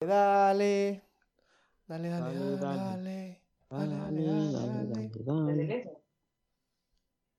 Dale. 0.00 1.02
Dale, 1.86 2.08
dale, 2.08 2.34
dale, 2.34 2.56
dale. 2.56 3.42
Dale, 3.68 3.96
dale, 3.96 5.22
dale, 5.24 6.00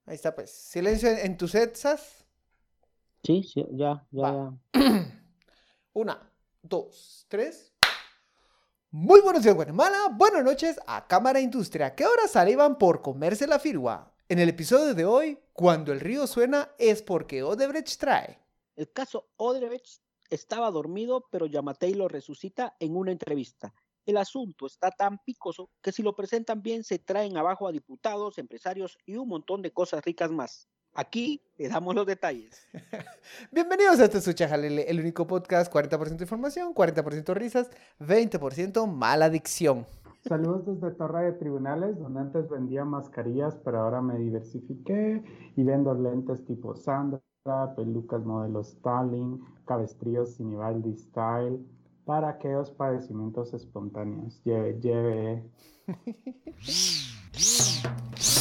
Ahí 0.06 0.16
está, 0.16 0.36
pues. 0.36 0.52
Silencio 0.52 1.10
en, 1.10 1.38
tus 1.38 1.56
etsas. 1.56 2.24
Sí, 3.24 3.42
sí, 3.44 3.66
ya, 3.72 4.06
ya, 4.12 4.54
ya. 4.74 4.80
Una, 5.94 6.32
dos, 6.62 7.26
tres. 7.28 7.74
Muy 8.92 9.22
buenos 9.22 9.42
días, 9.42 9.56
Guatemala. 9.56 10.10
Buenas 10.14 10.44
noches 10.44 10.80
a 10.86 11.08
Cámara 11.08 11.40
Industria, 11.42 11.96
que 11.96 12.04
ahora 12.04 12.28
salivan 12.28 12.78
por 12.78 13.02
comerse 13.02 13.48
la 13.48 13.58
firua. 13.58 14.14
En 14.30 14.38
el 14.38 14.50
episodio 14.50 14.94
de 14.94 15.06
hoy, 15.06 15.40
cuando 15.54 15.92
el 15.92 16.00
río 16.00 16.28
suena 16.28 16.70
es 16.78 17.02
porque 17.02 17.42
Odebrecht 17.42 17.98
trae. 17.98 18.40
El 18.76 18.92
caso 18.92 19.32
Odebrecht 19.38 20.02
estaba 20.32 20.72
dormido, 20.72 21.28
pero 21.30 21.46
Yamatei 21.46 21.94
lo 21.94 22.08
resucita 22.08 22.76
en 22.80 22.96
una 22.96 23.12
entrevista. 23.12 23.74
El 24.06 24.18
asunto 24.18 24.66
está 24.66 24.90
tan 24.90 25.20
picoso 25.20 25.70
que 25.82 25.92
si 25.92 26.02
lo 26.02 26.16
presentan 26.16 26.64
bien 26.64 26.84
se 26.84 26.98
traen 26.98 27.38
abajo 27.38 27.68
a 27.68 27.72
diputados, 27.72 28.40
empresarios 28.40 28.98
y 29.06 29.18
un 29.18 29.28
montón 29.28 29.62
de 29.62 29.72
cosas 29.72 30.04
ricas 30.04 30.32
más. 30.32 30.68
Aquí 30.94 31.42
le 31.58 31.70
damos 31.70 31.94
los 31.94 32.06
detalles. 32.06 32.68
Bienvenidos 33.52 34.00
a 34.00 34.06
este 34.06 34.20
Suchajalele, 34.20 34.84
el 34.90 35.00
único 35.00 35.28
podcast 35.28 35.72
40% 35.72 36.22
información, 36.22 36.74
40% 36.74 37.34
risas, 37.36 37.70
20% 38.00 38.88
mala 38.88 39.26
adicción. 39.26 39.86
Saludos 40.28 40.66
desde 40.66 40.96
Torre 40.96 41.26
de 41.26 41.32
Tribunales, 41.34 41.98
donde 41.98 42.22
antes 42.22 42.50
vendía 42.50 42.86
mascarillas, 42.86 43.56
pero 43.64 43.82
ahora 43.82 44.02
me 44.02 44.18
diversifiqué 44.18 45.24
y 45.56 45.64
vendo 45.64 45.94
lentes 45.94 46.46
tipo 46.46 46.76
Sandra, 46.76 47.22
pelucas 47.76 48.24
modelo 48.24 48.62
Stalin, 48.62 49.44
cabestrillos 49.66 50.36
Sinibaldi 50.36 50.96
Style, 50.96 51.60
para 52.06 52.30
aquellos 52.30 52.70
padecimientos 52.72 53.54
espontáneos. 53.54 54.42
Lleve, 54.44 54.80
lleve. 54.80 55.50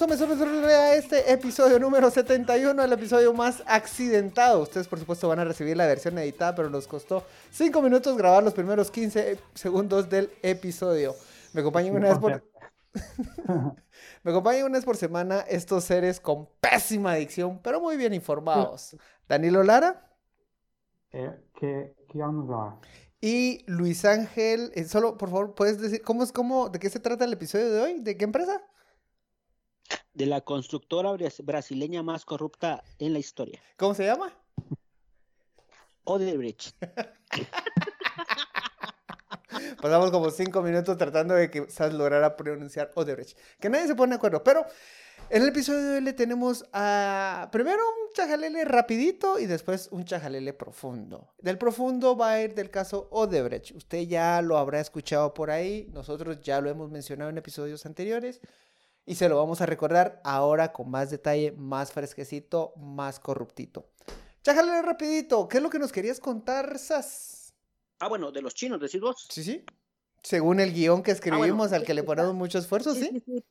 tomes, 0.00 0.18
tomes, 0.18 0.38
tomes, 0.38 0.64
a 0.64 0.94
este 0.94 1.30
episodio 1.30 1.78
número 1.78 2.10
71, 2.10 2.82
el 2.82 2.92
episodio 2.94 3.34
más 3.34 3.62
accidentado. 3.66 4.62
Ustedes, 4.62 4.88
por 4.88 4.98
supuesto, 4.98 5.28
van 5.28 5.40
a 5.40 5.44
recibir 5.44 5.76
la 5.76 5.86
versión 5.86 6.16
editada, 6.16 6.54
pero 6.54 6.70
nos 6.70 6.86
costó 6.86 7.22
5 7.50 7.82
minutos 7.82 8.16
grabar 8.16 8.42
los 8.42 8.54
primeros 8.54 8.90
15 8.90 9.38
segundos 9.52 10.08
del 10.08 10.30
episodio. 10.40 11.14
Me 11.52 11.60
acompañan 11.60 11.96
una 11.96 12.08
vez 12.08 12.18
por... 12.18 12.42
Me 14.24 14.30
acompañan 14.30 14.64
una 14.64 14.78
vez 14.78 14.86
por 14.86 14.96
semana 14.96 15.40
estos 15.40 15.84
seres 15.84 16.18
con 16.18 16.48
pésima 16.62 17.12
adicción, 17.12 17.60
pero 17.62 17.78
muy 17.78 17.98
bien 17.98 18.14
informados. 18.14 18.96
Danilo 19.28 19.62
Lara. 19.62 20.10
Eh, 21.12 21.30
¿qué, 21.54 21.94
qué 22.08 22.22
onda? 22.22 22.80
Y 23.20 23.64
Luis 23.66 24.06
Ángel, 24.06 24.72
eh, 24.74 24.84
solo 24.84 25.18
por 25.18 25.28
favor, 25.28 25.54
¿puedes 25.54 25.78
decir 25.78 26.00
cómo 26.00 26.22
es 26.22 26.32
cómo, 26.32 26.70
de 26.70 26.78
qué 26.78 26.88
se 26.88 27.00
trata 27.00 27.26
el 27.26 27.34
episodio 27.34 27.70
de 27.70 27.80
hoy? 27.82 28.00
¿De 28.00 28.16
qué 28.16 28.24
empresa? 28.24 28.62
De 30.14 30.26
la 30.26 30.40
constructora 30.40 31.10
brasileña 31.42 32.02
más 32.02 32.24
corrupta 32.24 32.82
en 32.98 33.12
la 33.12 33.18
historia. 33.18 33.62
¿Cómo 33.76 33.94
se 33.94 34.04
llama? 34.04 34.32
Odebrecht. 36.04 36.74
Pasamos 39.80 40.10
como 40.10 40.30
cinco 40.30 40.62
minutos 40.62 40.96
tratando 40.96 41.34
de 41.34 41.50
que 41.50 41.70
Sas 41.70 41.92
lograra 41.94 42.36
pronunciar 42.36 42.90
Odebrecht. 42.94 43.36
Que 43.58 43.68
nadie 43.68 43.86
se 43.86 43.94
pone 43.94 44.10
de 44.10 44.16
acuerdo. 44.16 44.42
Pero 44.42 44.64
en 45.28 45.42
el 45.42 45.48
episodio 45.48 45.80
de 45.80 45.94
hoy 45.96 46.00
le 46.00 46.12
tenemos 46.12 46.64
a 46.72 47.48
primero 47.52 47.80
un 47.80 48.12
chajalele 48.12 48.64
rapidito 48.64 49.38
y 49.38 49.46
después 49.46 49.88
un 49.92 50.04
chajalele 50.04 50.52
profundo. 50.52 51.28
Del 51.38 51.58
profundo 51.58 52.16
va 52.16 52.32
a 52.32 52.42
ir 52.42 52.54
del 52.54 52.70
caso 52.70 53.08
Odebrecht. 53.10 53.70
Usted 53.76 54.00
ya 54.08 54.42
lo 54.42 54.58
habrá 54.58 54.80
escuchado 54.80 55.32
por 55.32 55.50
ahí. 55.50 55.88
Nosotros 55.92 56.40
ya 56.40 56.60
lo 56.60 56.68
hemos 56.68 56.90
mencionado 56.90 57.30
en 57.30 57.38
episodios 57.38 57.86
anteriores. 57.86 58.40
Y 59.10 59.16
se 59.16 59.28
lo 59.28 59.38
vamos 59.38 59.60
a 59.60 59.66
recordar 59.66 60.20
ahora 60.22 60.72
con 60.72 60.88
más 60.88 61.10
detalle, 61.10 61.50
más 61.50 61.90
fresquecito, 61.90 62.74
más 62.76 63.18
corruptito. 63.18 63.90
Chajalele 64.44 64.82
rapidito. 64.82 65.48
¿Qué 65.48 65.56
es 65.56 65.62
lo 65.64 65.68
que 65.68 65.80
nos 65.80 65.90
querías 65.90 66.20
contar, 66.20 66.78
Sas? 66.78 67.52
Ah, 67.98 68.06
bueno, 68.06 68.30
de 68.30 68.40
los 68.40 68.54
chinos, 68.54 68.80
decís 68.80 69.00
vos. 69.00 69.26
Sí, 69.28 69.42
sí. 69.42 69.64
Según 70.22 70.60
el 70.60 70.72
guion 70.72 71.02
que 71.02 71.10
ah, 71.10 71.14
escribimos, 71.14 71.72
al 71.72 71.84
que 71.84 71.92
le 71.92 72.04
ponemos 72.04 72.34
mucho 72.36 72.60
esfuerzo, 72.60 72.94
¿sí? 72.94 73.10
Sí, 73.10 73.20
sí, 73.26 73.44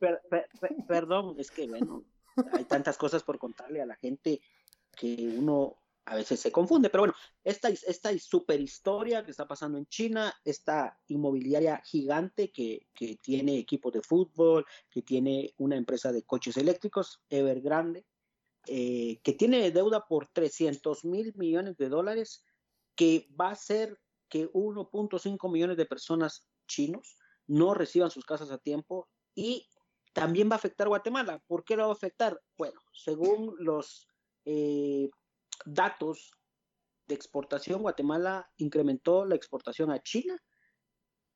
perdón, 0.88 1.36
es 1.38 1.52
que, 1.52 1.68
bueno, 1.68 2.06
hay 2.54 2.64
tantas 2.64 2.98
cosas 2.98 3.24
por 3.24 3.38
contarle 3.38 3.82
a 3.82 3.86
la 3.86 3.98
gente 3.98 4.40
que 4.96 5.36
uno 5.38 5.76
a 6.10 6.16
veces 6.16 6.40
se 6.40 6.52
confunde, 6.52 6.90
pero 6.90 7.04
bueno, 7.04 7.14
esta, 7.44 7.70
esta 7.70 8.18
super 8.18 8.60
historia 8.60 9.24
que 9.24 9.30
está 9.30 9.48
pasando 9.48 9.78
en 9.78 9.86
China, 9.86 10.34
esta 10.44 11.00
inmobiliaria 11.08 11.84
gigante 11.86 12.52
que, 12.52 12.88
que 12.96 13.18
tiene 13.18 13.60
equipos 13.60 13.94
de 13.94 14.02
fútbol, 14.02 14.66
que 14.90 15.04
tiene 15.04 15.54
una 15.58 15.76
empresa 15.76 16.12
de 16.12 16.24
coches 16.24 16.58
eléctricos, 16.58 17.22
Evergrande, 17.30 18.08
eh, 18.66 19.20
que 19.22 19.34
tiene 19.34 19.70
deuda 19.70 20.08
por 20.08 20.28
300 20.28 21.06
mil 21.06 21.32
millones 21.36 21.78
de 21.78 21.90
dólares, 21.90 22.44
que 22.96 23.28
va 23.40 23.52
a 23.52 23.56
ser 23.56 24.00
que 24.30 24.52
1.5 24.52 25.52
millones 25.52 25.78
de 25.78 25.86
personas 25.86 26.48
chinos 26.68 27.18
no 27.46 27.76
reciban 27.76 28.10
sus 28.10 28.26
casas 28.26 28.50
a 28.50 28.58
tiempo 28.58 29.08
y 29.36 29.68
también 30.14 30.50
va 30.50 30.54
a 30.54 30.58
afectar 30.58 30.88
Guatemala. 30.88 31.40
¿Por 31.46 31.64
qué 31.64 31.76
lo 31.76 31.84
va 31.84 31.90
a 31.90 31.94
afectar? 31.94 32.42
Bueno, 32.58 32.82
según 32.94 33.56
los 33.60 34.08
eh, 34.46 35.10
datos 35.66 36.32
de 37.08 37.16
exportación, 37.16 37.82
Guatemala 37.82 38.50
incrementó 38.58 39.26
la 39.26 39.36
exportación 39.36 39.92
a 39.92 40.00
China 40.00 40.40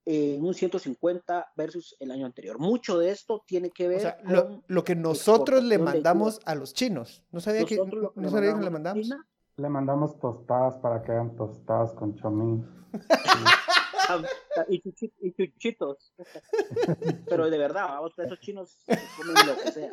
en 0.06 0.44
un 0.44 0.54
150 0.54 1.54
versus 1.56 1.96
el 2.00 2.12
año 2.12 2.26
anterior. 2.26 2.60
Mucho 2.60 2.98
de 2.98 3.10
esto 3.10 3.44
tiene 3.48 3.72
que 3.72 3.88
ver 3.88 4.18
con 4.26 4.64
lo, 4.68 4.84
que 4.84 4.96
nosotros 4.96 5.64
le 5.64 5.78
mandamos 5.78 6.42
a 6.46 6.56
los 6.56 6.74
chinos. 6.74 7.24
No 7.32 7.40
sabía 7.40 7.66
que, 7.66 7.78
no 7.78 8.30
sabía 8.30 8.54
que 8.54 8.64
le 8.64 8.70
mandamos. 8.70 9.10
Le 9.56 9.70
mandamos 9.70 10.20
tostadas 10.20 10.78
para 10.78 11.02
que 11.02 11.12
hagan 11.12 11.36
tostadas 11.36 11.94
con 11.94 12.16
chomín. 12.16 12.68
y, 14.68 15.32
chuchitos. 15.32 16.14
Pero 17.30 17.50
de 17.50 17.58
verdad, 17.58 18.00
esos 18.18 18.40
chinos 18.40 18.80
comen 19.18 19.48
lo 19.48 19.64
que 19.64 19.72
sea. 19.72 19.92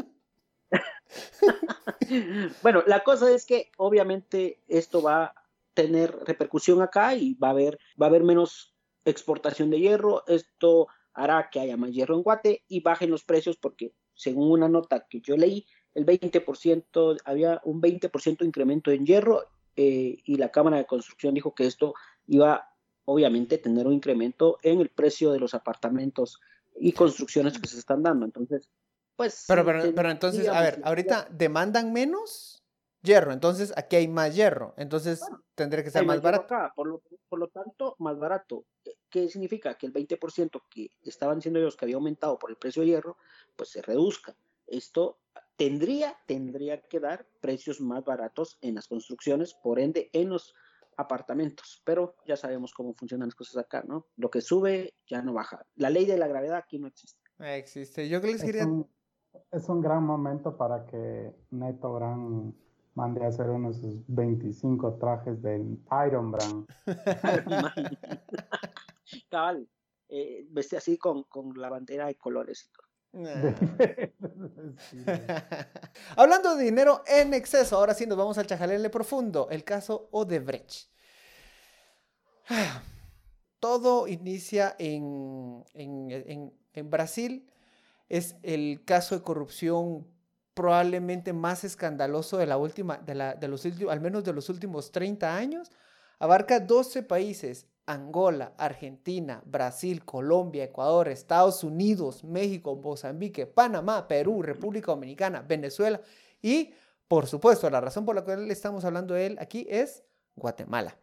bueno, 2.63 2.83
la 2.87 3.03
cosa 3.03 3.31
es 3.31 3.47
que 3.47 3.71
obviamente 3.77 4.61
esto 4.69 5.03
va 5.03 5.25
a 5.25 5.35
tener 5.75 6.15
repercusión 6.25 6.83
acá 6.83 7.15
y 7.15 7.35
va 7.35 7.49
a 7.49 7.53
haber, 7.53 7.79
va 8.01 8.07
a 8.07 8.09
haber 8.09 8.23
menos 8.23 8.75
exportación 9.05 9.71
de 9.71 9.81
hierro. 9.81 10.25
Esto 10.27 10.89
hará 11.15 11.51
que 11.51 11.61
haya 11.61 11.77
más 11.77 11.93
hierro 11.93 12.17
en 12.17 12.23
Guate 12.23 12.65
y 12.69 12.81
bajen 12.81 13.11
los 13.11 13.25
precios 13.25 13.57
porque 13.57 13.93
según 14.15 14.51
una 14.51 14.69
nota 14.69 15.07
que 15.09 15.21
yo 15.21 15.37
leí, 15.37 15.67
el 15.95 16.07
20%, 16.07 17.21
había 17.25 17.61
un 17.65 17.81
20% 17.81 18.45
incremento 18.45 18.91
en 18.91 19.07
hierro 19.07 19.45
eh, 19.77 20.19
y 20.25 20.37
la 20.37 20.51
Cámara 20.51 20.77
de 20.77 20.87
Construcción 20.87 21.35
dijo 21.35 21.55
que 21.55 21.67
esto 21.67 21.95
iba 22.27 22.69
obviamente 23.05 23.57
a 23.57 23.63
tener 23.63 23.87
un 23.87 23.95
incremento 23.95 24.59
en 24.63 24.81
el 24.81 24.91
precio 24.91 25.33
de 25.33 25.41
los 25.41 25.55
apartamentos 25.55 26.39
y 26.79 26.93
construcciones 26.93 27.59
que 27.59 27.67
se 27.67 27.79
están 27.79 28.03
dando. 28.03 28.25
Entonces, 28.25 28.69
pues... 29.21 29.45
Pero, 29.47 29.67
pero, 29.67 30.11
entonces, 30.11 30.49
a 30.49 30.63
ver, 30.63 30.81
ahorita 30.83 31.29
demandan 31.31 31.93
menos 31.93 32.65
hierro, 33.03 33.33
entonces 33.33 33.71
aquí 33.77 33.97
hay 33.97 34.09
más 34.09 34.35
hierro, 34.35 34.73
entonces 34.79 35.21
tendría 35.55 35.85
que 35.85 35.91
ser 35.91 36.07
más, 36.07 36.23
barato. 36.23 36.47
por, 36.75 36.87
lo, 36.87 37.03
por 37.29 37.39
lo 37.39 37.49
tanto, 37.49 37.97
más 37.99 38.19
barato. 38.19 38.65
¿Qué 39.11 39.29
significa? 39.29 39.77
Que 39.77 39.85
el 39.85 39.93
20% 39.93 40.63
que 40.71 40.89
estaban 41.03 41.37
diciendo 41.37 41.61
ellos 41.61 41.77
que 41.77 41.85
había 41.85 41.97
aumentado 41.97 42.39
por 42.39 42.49
el 42.49 42.57
precio 42.57 42.81
de 42.81 42.89
hierro, 42.89 43.19
pues 43.57 43.69
se 43.69 43.83
reduzca. 43.83 44.35
Esto 44.67 45.19
tendría, 45.57 46.17
tendría 46.25 46.81
que 46.81 46.99
dar 46.99 47.27
precios 47.43 47.79
más 47.79 48.03
baratos 48.03 48.57
en 48.63 48.77
las 48.77 48.89
construcciones, 48.89 49.53
por 49.53 49.81
ende 49.81 50.09
en 50.15 50.31
los 50.31 50.55
apartamentos, 50.97 51.83
pero 51.85 52.17
ya 52.27 52.39
sabemos 52.39 52.73
cómo 52.73 52.95
funcionan 52.95 53.29
las 53.29 53.35
cosas 53.35 53.59
acá, 53.59 53.85
¿no? 53.87 54.07
Lo 54.17 54.31
que 54.31 54.41
sube 54.41 54.95
ya 55.07 55.21
no 55.21 55.35
baja. 55.35 55.67
La 55.77 55.91
ley 55.91 56.07
de 56.07 56.17
la 56.17 56.27
gravedad 56.27 56.57
aquí 56.57 56.79
no 56.79 56.87
existe. 56.87 57.21
Existe. 57.39 58.09
Yo 58.09 58.23
que 58.23 58.29
les 58.29 58.43
quería... 58.43 58.67
Es 59.51 59.69
un, 59.69 59.81
gran 59.81 60.05
momento 60.05 60.57
para 60.57 60.87
que 60.87 61.35
Neto 61.51 61.93
Brand 61.95 62.55
mande 62.95 63.25
a 63.25 63.29
hacer 63.29 63.51
unos 63.51 63.81
25 64.09 64.95
trajes 64.95 65.43
de 65.43 65.79
Iron 66.07 66.33
Brand. 66.33 66.67
Cabal, 69.31 69.69
eh, 70.09 70.47
veste 70.51 70.77
así 70.77 70.99
con, 70.99 71.25
con 71.25 71.53
la 71.61 71.69
bandera 71.69 72.07
de 72.07 72.15
colores 72.17 72.69
y 72.69 72.73
todo. 72.73 72.91
Hablando 76.17 76.55
de 76.55 76.65
dinero 76.65 77.03
en 77.07 77.35
exceso, 77.35 77.77
ahora 77.77 77.93
sí 77.95 78.07
nos 78.07 78.17
vamos 78.17 78.39
al 78.39 78.47
chajalele 78.47 78.89
profundo, 78.89 79.49
el 79.51 79.65
caso 79.65 80.09
Odebrecht. 80.13 80.89
Todo 83.59 84.07
inicia 84.07 84.77
en, 84.79 85.65
en, 85.75 86.91
Brasil. 86.91 87.50
Es 88.11 88.37
el 88.43 88.85
caso 88.85 89.15
de 89.15 89.23
corrupción 89.23 90.07
probablemente 90.53 91.33
más 91.33 91.65
escandaloso 91.65 92.37
de 92.37 92.47
la 92.47 92.59
última, 92.59 92.99
de, 92.99 93.49
los 93.49 93.65
al 93.89 94.01
menos 94.01 94.25
de 94.25 94.35
los 94.35 94.51
últimos 94.51 94.93
30 94.93 95.35
años. 95.35 95.71
Abarca 96.19 96.61
12 96.61 97.05
países, 97.05 97.67
Angola, 97.87 98.53
Argentina, 98.59 99.43
Brasil, 99.47 100.05
Colombia, 100.05 100.65
Ecuador, 100.65 101.09
Estados 101.09 101.65
Unidos, 101.65 102.25
México, 102.25 102.77
Mozambique, 102.77 103.47
Panamá, 103.47 104.07
Perú, 104.07 104.43
República 104.43 104.93
Dominicana, 104.93 105.43
Venezuela 105.43 106.01
y, 106.43 106.75
por 107.09 107.27
supuesto, 107.27 107.71
la 107.71 107.81
razón 107.81 108.05
por 108.05 108.17
la 108.17 108.25
cual 108.25 108.51
estamos 108.51 108.85
hablando 108.85 109.15
de 109.15 109.27
él 109.27 109.39
aquí 109.41 109.67
es 109.71 110.03
Guatemala. 110.35 110.99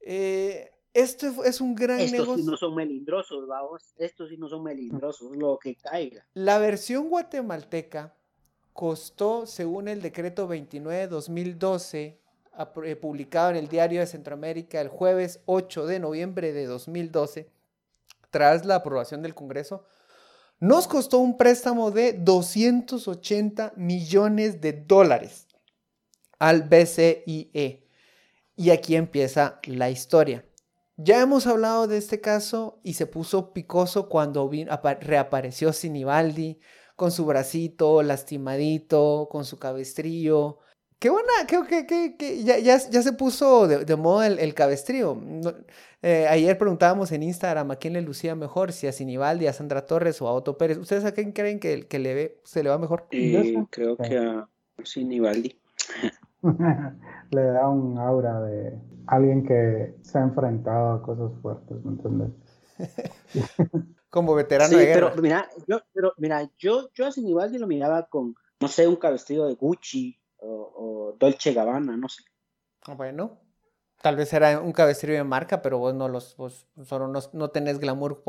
Eh, 0.00 0.70
esto 0.94 1.44
es 1.44 1.60
un 1.60 1.74
gran 1.74 2.00
Estos 2.00 2.12
negocio. 2.20 2.44
sí 2.44 2.50
no 2.50 2.56
son 2.56 2.74
melindrosos, 2.74 3.46
vamos. 3.46 3.94
Estos 3.96 4.30
sí 4.30 4.36
no 4.36 4.48
son 4.48 4.62
melindrosos, 4.62 5.36
lo 5.36 5.58
que 5.58 5.76
caiga. 5.76 6.26
La 6.34 6.58
versión 6.58 7.08
guatemalteca 7.08 8.16
costó, 8.72 9.46
según 9.46 9.88
el 9.88 10.00
decreto 10.02 10.48
29-2012, 10.48 12.18
eh, 12.84 12.96
publicado 12.96 13.50
en 13.50 13.56
el 13.56 13.68
Diario 13.68 14.00
de 14.00 14.06
Centroamérica 14.06 14.80
el 14.80 14.88
jueves 14.88 15.40
8 15.46 15.86
de 15.86 16.00
noviembre 16.00 16.52
de 16.52 16.66
2012, 16.66 17.50
tras 18.30 18.64
la 18.64 18.76
aprobación 18.76 19.22
del 19.22 19.34
Congreso, 19.34 19.84
nos 20.60 20.88
costó 20.88 21.18
un 21.18 21.36
préstamo 21.36 21.92
de 21.92 22.14
280 22.14 23.74
millones 23.76 24.60
de 24.60 24.72
dólares 24.72 25.46
al 26.38 26.62
BCIE. 26.62 27.86
Y 28.56 28.70
aquí 28.70 28.96
empieza 28.96 29.60
la 29.64 29.90
historia. 29.90 30.44
Ya 31.00 31.22
hemos 31.22 31.46
hablado 31.46 31.86
de 31.86 31.96
este 31.96 32.20
caso 32.20 32.80
y 32.82 32.94
se 32.94 33.06
puso 33.06 33.52
picoso 33.52 34.08
cuando 34.08 34.50
reapareció 35.00 35.72
Sinibaldi 35.72 36.58
con 36.96 37.12
su 37.12 37.24
bracito 37.24 38.02
lastimadito, 38.02 39.28
con 39.30 39.44
su 39.44 39.60
cabestrillo. 39.60 40.58
Qué 40.98 41.10
buena, 41.10 41.30
creo 41.46 41.64
que, 41.68 41.86
que, 41.86 42.42
ya, 42.42 42.58
ya, 42.58 42.80
se 42.80 43.12
puso 43.12 43.68
de, 43.68 43.94
moda 43.94 44.26
el, 44.26 44.54
cabestrillo. 44.54 45.16
Eh, 46.02 46.26
ayer 46.28 46.58
preguntábamos 46.58 47.12
en 47.12 47.22
Instagram 47.22 47.70
a 47.70 47.76
quién 47.76 47.92
le 47.92 48.02
lucía 48.02 48.34
mejor, 48.34 48.72
si 48.72 48.88
a 48.88 48.92
Sinibaldi, 48.92 49.46
a 49.46 49.52
Sandra 49.52 49.86
Torres 49.86 50.20
o 50.20 50.26
a 50.26 50.32
Otto 50.32 50.58
Pérez. 50.58 50.78
¿Ustedes 50.78 51.04
a 51.04 51.12
quién 51.12 51.30
creen 51.30 51.60
que, 51.60 51.86
que 51.86 52.00
le 52.00 52.14
ve, 52.14 52.40
se 52.42 52.64
le 52.64 52.70
va 52.70 52.78
mejor? 52.78 53.06
Eh, 53.12 53.54
creo 53.70 53.96
que 53.96 54.18
a 54.18 54.48
Sinibaldi. 54.82 55.56
le 57.30 57.42
da 57.42 57.68
un 57.68 57.98
aura 57.98 58.40
de 58.40 58.78
alguien 59.06 59.44
que 59.44 59.96
se 60.02 60.18
ha 60.18 60.22
enfrentado 60.22 60.92
a 60.92 61.02
cosas 61.02 61.32
fuertes, 61.40 61.84
¿me 61.84 61.92
entiendes? 61.92 62.30
Como 64.10 64.34
veterano 64.34 64.76
de 64.76 64.86
guerra. 64.86 65.10
Pero 65.10 65.22
mira, 65.22 65.48
yo, 65.66 65.80
pero 65.92 66.14
mira, 66.16 66.50
yo, 66.56 66.88
yo 66.94 67.06
a 67.06 67.12
Sinibaldi 67.12 67.58
lo 67.58 67.66
miraba 67.66 68.08
con, 68.08 68.34
no 68.60 68.68
sé, 68.68 68.88
un 68.88 68.96
cabestrillo 68.96 69.46
de 69.46 69.54
Gucci 69.54 70.18
o, 70.38 71.14
Dolce 71.18 71.52
Gabbana, 71.52 71.96
no 71.96 72.08
sé. 72.08 72.22
Ah, 72.86 72.94
bueno, 72.94 73.38
tal 74.00 74.16
vez 74.16 74.32
era 74.32 74.60
un 74.60 74.72
cabestrillo 74.72 75.18
de 75.18 75.24
marca, 75.24 75.60
pero 75.60 75.78
vos 75.78 75.94
no 75.94 76.08
los, 76.08 76.36
vos 76.36 76.66
solo 76.84 77.08
no, 77.08 77.20
no 77.32 77.50
tenés 77.50 77.78
glamour 77.78 78.22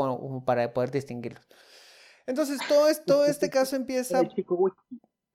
para 0.44 0.74
poder 0.74 0.92
distinguirlos. 0.92 1.48
Entonces, 2.26 2.60
todo, 2.68 2.88
todo 3.06 3.26
este 3.26 3.50
caso 3.50 3.76
empieza. 3.76 4.22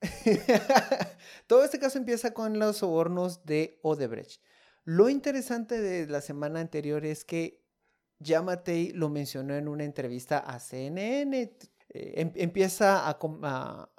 Todo 1.46 1.64
este 1.64 1.78
caso 1.78 1.98
empieza 1.98 2.34
con 2.34 2.58
los 2.58 2.78
sobornos 2.78 3.44
de 3.44 3.78
Odebrecht. 3.82 4.42
Lo 4.84 5.08
interesante 5.08 5.80
de 5.80 6.06
la 6.06 6.20
semana 6.20 6.60
anterior 6.60 7.04
es 7.04 7.24
que 7.24 7.64
Yamatei 8.18 8.92
lo 8.92 9.08
mencionó 9.08 9.54
en 9.54 9.68
una 9.68 9.84
entrevista 9.84 10.38
a 10.38 10.58
CNN. 10.58 11.56
Eh, 11.88 12.12
em, 12.16 12.32
empieza 12.34 13.08
a, 13.08 13.90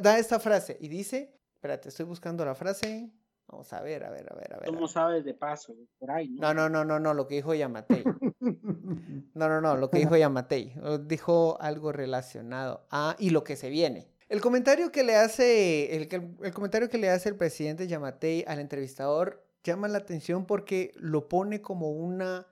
da, 0.00 0.18
esta 0.18 0.38
frase 0.38 0.76
y 0.80 0.88
dice, 0.88 1.38
espérate, 1.54 1.88
estoy 1.88 2.06
buscando 2.06 2.44
la 2.44 2.54
frase. 2.54 3.10
Vamos 3.48 3.72
a 3.72 3.80
ver, 3.80 4.04
a 4.04 4.10
ver, 4.10 4.26
a 4.32 4.34
ver, 4.34 4.54
a 4.54 4.58
ver. 4.58 4.68
¿Cómo 4.68 4.88
sabes 4.88 5.24
de 5.24 5.32
paso? 5.32 5.74
Por 5.98 6.10
ahí, 6.10 6.30
¿no? 6.30 6.52
no, 6.52 6.68
no, 6.68 6.84
no, 6.84 6.98
no, 6.98 7.14
lo 7.14 7.28
que 7.28 7.36
dijo 7.36 7.54
Yamatei. 7.54 8.04
No, 9.34 9.50
no, 9.50 9.60
no, 9.60 9.76
lo 9.76 9.90
que 9.90 9.98
dijo 9.98 10.16
Yamatei. 10.16 10.72
Dijo 11.02 11.58
algo 11.60 11.92
relacionado 11.92 12.86
a 12.90 13.16
y 13.18 13.30
lo 13.30 13.44
que 13.44 13.56
se 13.56 13.68
viene. 13.68 14.15
El 14.28 14.40
comentario 14.40 14.90
que 14.90 15.04
le 15.04 15.16
hace 15.16 15.96
el, 15.96 16.08
comentario 16.52 16.88
que 16.88 16.98
le 16.98 17.10
hace 17.10 17.28
el 17.28 17.36
presidente 17.36 17.86
Yamatei 17.86 18.44
al 18.48 18.58
entrevistador 18.58 19.46
llama 19.62 19.86
la 19.88 19.98
atención 19.98 20.46
porque 20.46 20.92
lo 20.96 21.28
pone 21.28 21.60
como 21.60 21.90
una 21.90 22.46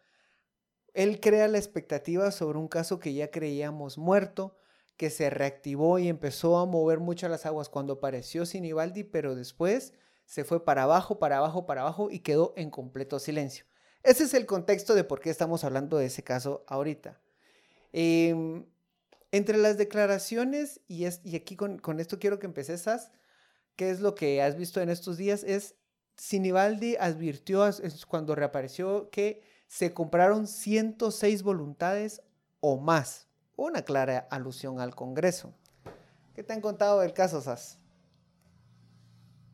él 0.94 1.18
crea 1.20 1.48
la 1.48 1.58
expectativa 1.58 2.30
sobre 2.30 2.58
un 2.58 2.68
caso 2.68 3.00
que 3.00 3.12
ya 3.12 3.32
creíamos 3.32 3.98
muerto, 3.98 4.56
que 4.96 5.10
se 5.10 5.28
reactivó 5.28 5.98
y 5.98 6.06
empezó 6.06 6.58
a 6.58 6.66
mover 6.66 7.00
mucho 7.00 7.28
las 7.28 7.46
aguas 7.46 7.68
cuando 7.68 7.94
apareció 7.94 8.46
Sinibaldi, 8.46 9.02
pero 9.02 9.34
después 9.34 9.92
se 10.24 10.44
fue 10.44 10.64
para 10.64 10.84
abajo, 10.84 11.18
para 11.18 11.38
abajo, 11.38 11.66
para 11.66 11.80
abajo 11.80 12.10
y 12.10 12.20
quedó 12.20 12.54
en 12.56 12.70
completo 12.70 13.18
silencio. 13.18 13.66
Ese 14.04 14.22
es 14.22 14.34
el 14.34 14.46
contexto 14.46 14.94
de 14.94 15.02
por 15.02 15.18
qué 15.18 15.30
estamos 15.30 15.64
hablando 15.64 15.98
de 15.98 16.06
ese 16.06 16.22
caso 16.22 16.64
ahorita. 16.68 17.20
Eh, 17.92 18.64
entre 19.34 19.58
las 19.58 19.76
declaraciones, 19.76 20.80
y, 20.86 21.06
es, 21.06 21.20
y 21.24 21.34
aquí 21.34 21.56
con, 21.56 21.80
esto 21.98 22.20
quiero 22.20 22.38
que 22.38 22.46
empeces, 22.46 22.86
¿qué 23.74 23.90
es 23.90 23.98
lo 24.00 24.14
que 24.14 24.40
has 24.40 24.56
visto 24.56 24.80
en 24.80 24.90
estos 24.90 25.16
días? 25.16 25.42
Es, 25.42 25.74
Sinibaldi 26.16 26.94
advirtió 27.00 27.68
cuando 28.06 28.36
reapareció 28.36 29.10
que 29.10 29.42
se 29.66 29.92
compraron 29.92 30.46
106 30.46 31.42
voluntades 31.42 32.22
o 32.60 32.78
más. 32.78 33.26
Una 33.56 33.82
clara 33.82 34.28
alusión 34.30 34.78
al 34.78 34.94
Congreso. 34.94 35.52
¿Qué 36.36 36.44
te 36.44 36.52
han 36.52 36.60
contado 36.60 37.00
del 37.00 37.12
caso, 37.12 37.40
Sas? 37.40 37.80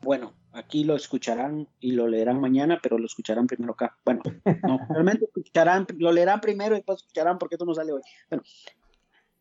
Bueno, 0.02 0.34
aquí 0.52 0.84
lo 0.84 0.94
escucharán 0.94 1.68
y 1.80 1.92
lo 1.92 2.06
leerán 2.06 2.38
mañana, 2.38 2.78
pero 2.82 2.98
lo 2.98 3.06
escucharán 3.06 3.46
primero 3.46 3.72
acá. 3.72 3.96
Bueno, 4.04 4.20
no, 4.62 4.78
realmente 4.90 5.24
escucharán, 5.24 5.86
lo 5.96 6.12
leerán 6.12 6.42
primero 6.42 6.74
y 6.74 6.80
después 6.80 6.98
escucharán 6.98 7.38
porque 7.38 7.54
esto 7.54 7.64
no 7.64 7.74
sale 7.74 7.92
hoy. 7.92 8.02
Bueno, 8.28 8.42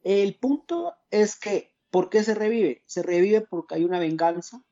el 0.04 0.36
punto 0.36 0.96
es 1.12 1.38
que, 1.38 1.74
¿por 1.90 2.10
qué 2.10 2.24
se 2.24 2.36
revive? 2.36 2.84
Se 2.86 3.04
revive 3.04 3.42
porque 3.42 3.76
hay 3.76 3.84
una 3.84 4.00
venganza 4.00 4.64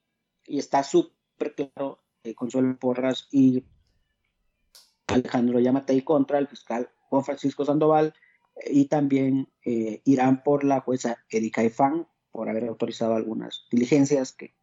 y 0.46 0.60
está 0.60 0.84
súper 0.84 1.56
claro 1.56 2.00
eh, 2.24 2.34
Consuelo 2.36 2.78
Porras 2.78 3.28
y 3.32 3.66
Alejandro 5.08 5.60
Yamatei 5.60 6.04
contra 6.04 6.38
el 6.38 6.48
fiscal 6.48 6.90
Juan 7.10 7.24
Francisco 7.24 7.66
Sandoval 7.66 8.14
y 8.66 8.86
también 8.86 9.50
eh, 9.64 10.02
irán 10.06 10.44
por 10.44 10.64
la 10.64 10.82
jueza 10.82 11.18
Erika 11.30 11.64
Efan 11.64 12.08
por 12.32 12.50
haber 12.50 12.66
autorizado 12.66 13.16
algunas 13.16 13.66
diligencias 13.72 14.32
que, 14.32 14.56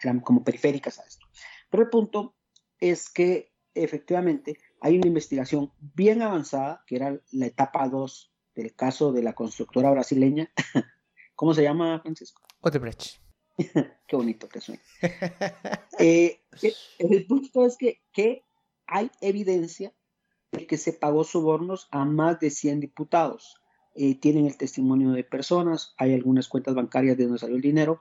eran 0.00 0.20
como 0.20 0.44
periféricas 0.44 0.98
a 0.98 1.04
esto. 1.04 1.26
Pero 1.70 1.84
el 1.84 1.90
punto 1.90 2.34
es 2.80 3.10
que 3.10 3.52
efectivamente 3.74 4.58
hay 4.80 4.96
una 4.96 5.06
investigación 5.08 5.72
bien 5.94 6.22
avanzada, 6.22 6.84
que 6.86 6.96
era 6.96 7.20
la 7.32 7.46
etapa 7.46 7.88
2 7.88 8.32
del 8.58 8.74
caso 8.74 9.12
de 9.12 9.22
la 9.22 9.34
constructora 9.34 9.90
brasileña. 9.90 10.50
¿Cómo 11.36 11.54
se 11.54 11.62
llama, 11.62 12.00
Francisco? 12.00 12.42
Odebrecht. 12.60 13.20
Qué 13.56 14.16
bonito 14.16 14.48
que 14.48 14.60
suena. 14.60 14.82
Eh, 15.98 16.40
el 16.98 17.26
punto 17.26 17.66
es 17.66 17.76
que, 17.76 18.02
que 18.12 18.44
hay 18.86 19.10
evidencia 19.20 19.92
de 20.52 20.66
que 20.66 20.76
se 20.76 20.92
pagó 20.92 21.24
sobornos 21.24 21.88
a 21.90 22.04
más 22.04 22.40
de 22.40 22.50
100 22.50 22.80
diputados. 22.80 23.56
Eh, 23.94 24.14
tienen 24.16 24.46
el 24.46 24.56
testimonio 24.56 25.10
de 25.10 25.24
personas, 25.24 25.94
hay 25.96 26.14
algunas 26.14 26.48
cuentas 26.48 26.74
bancarias 26.74 27.16
de 27.16 27.24
donde 27.24 27.38
salió 27.38 27.56
el 27.56 27.62
dinero 27.62 28.00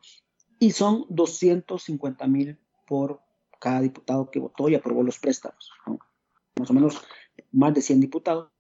y 0.59 0.71
son 0.71 1.05
250 1.09 2.27
mil 2.27 2.59
por 2.85 3.21
cada 3.59 3.81
diputado 3.81 4.29
que 4.29 4.39
votó 4.39 4.69
y 4.69 4.75
aprobó 4.75 5.03
los 5.03 5.19
préstamos. 5.19 5.71
Más 6.59 6.69
o 6.69 6.73
menos 6.73 7.01
más 7.51 7.73
de 7.73 7.81
100 7.81 8.01
diputados 8.01 8.51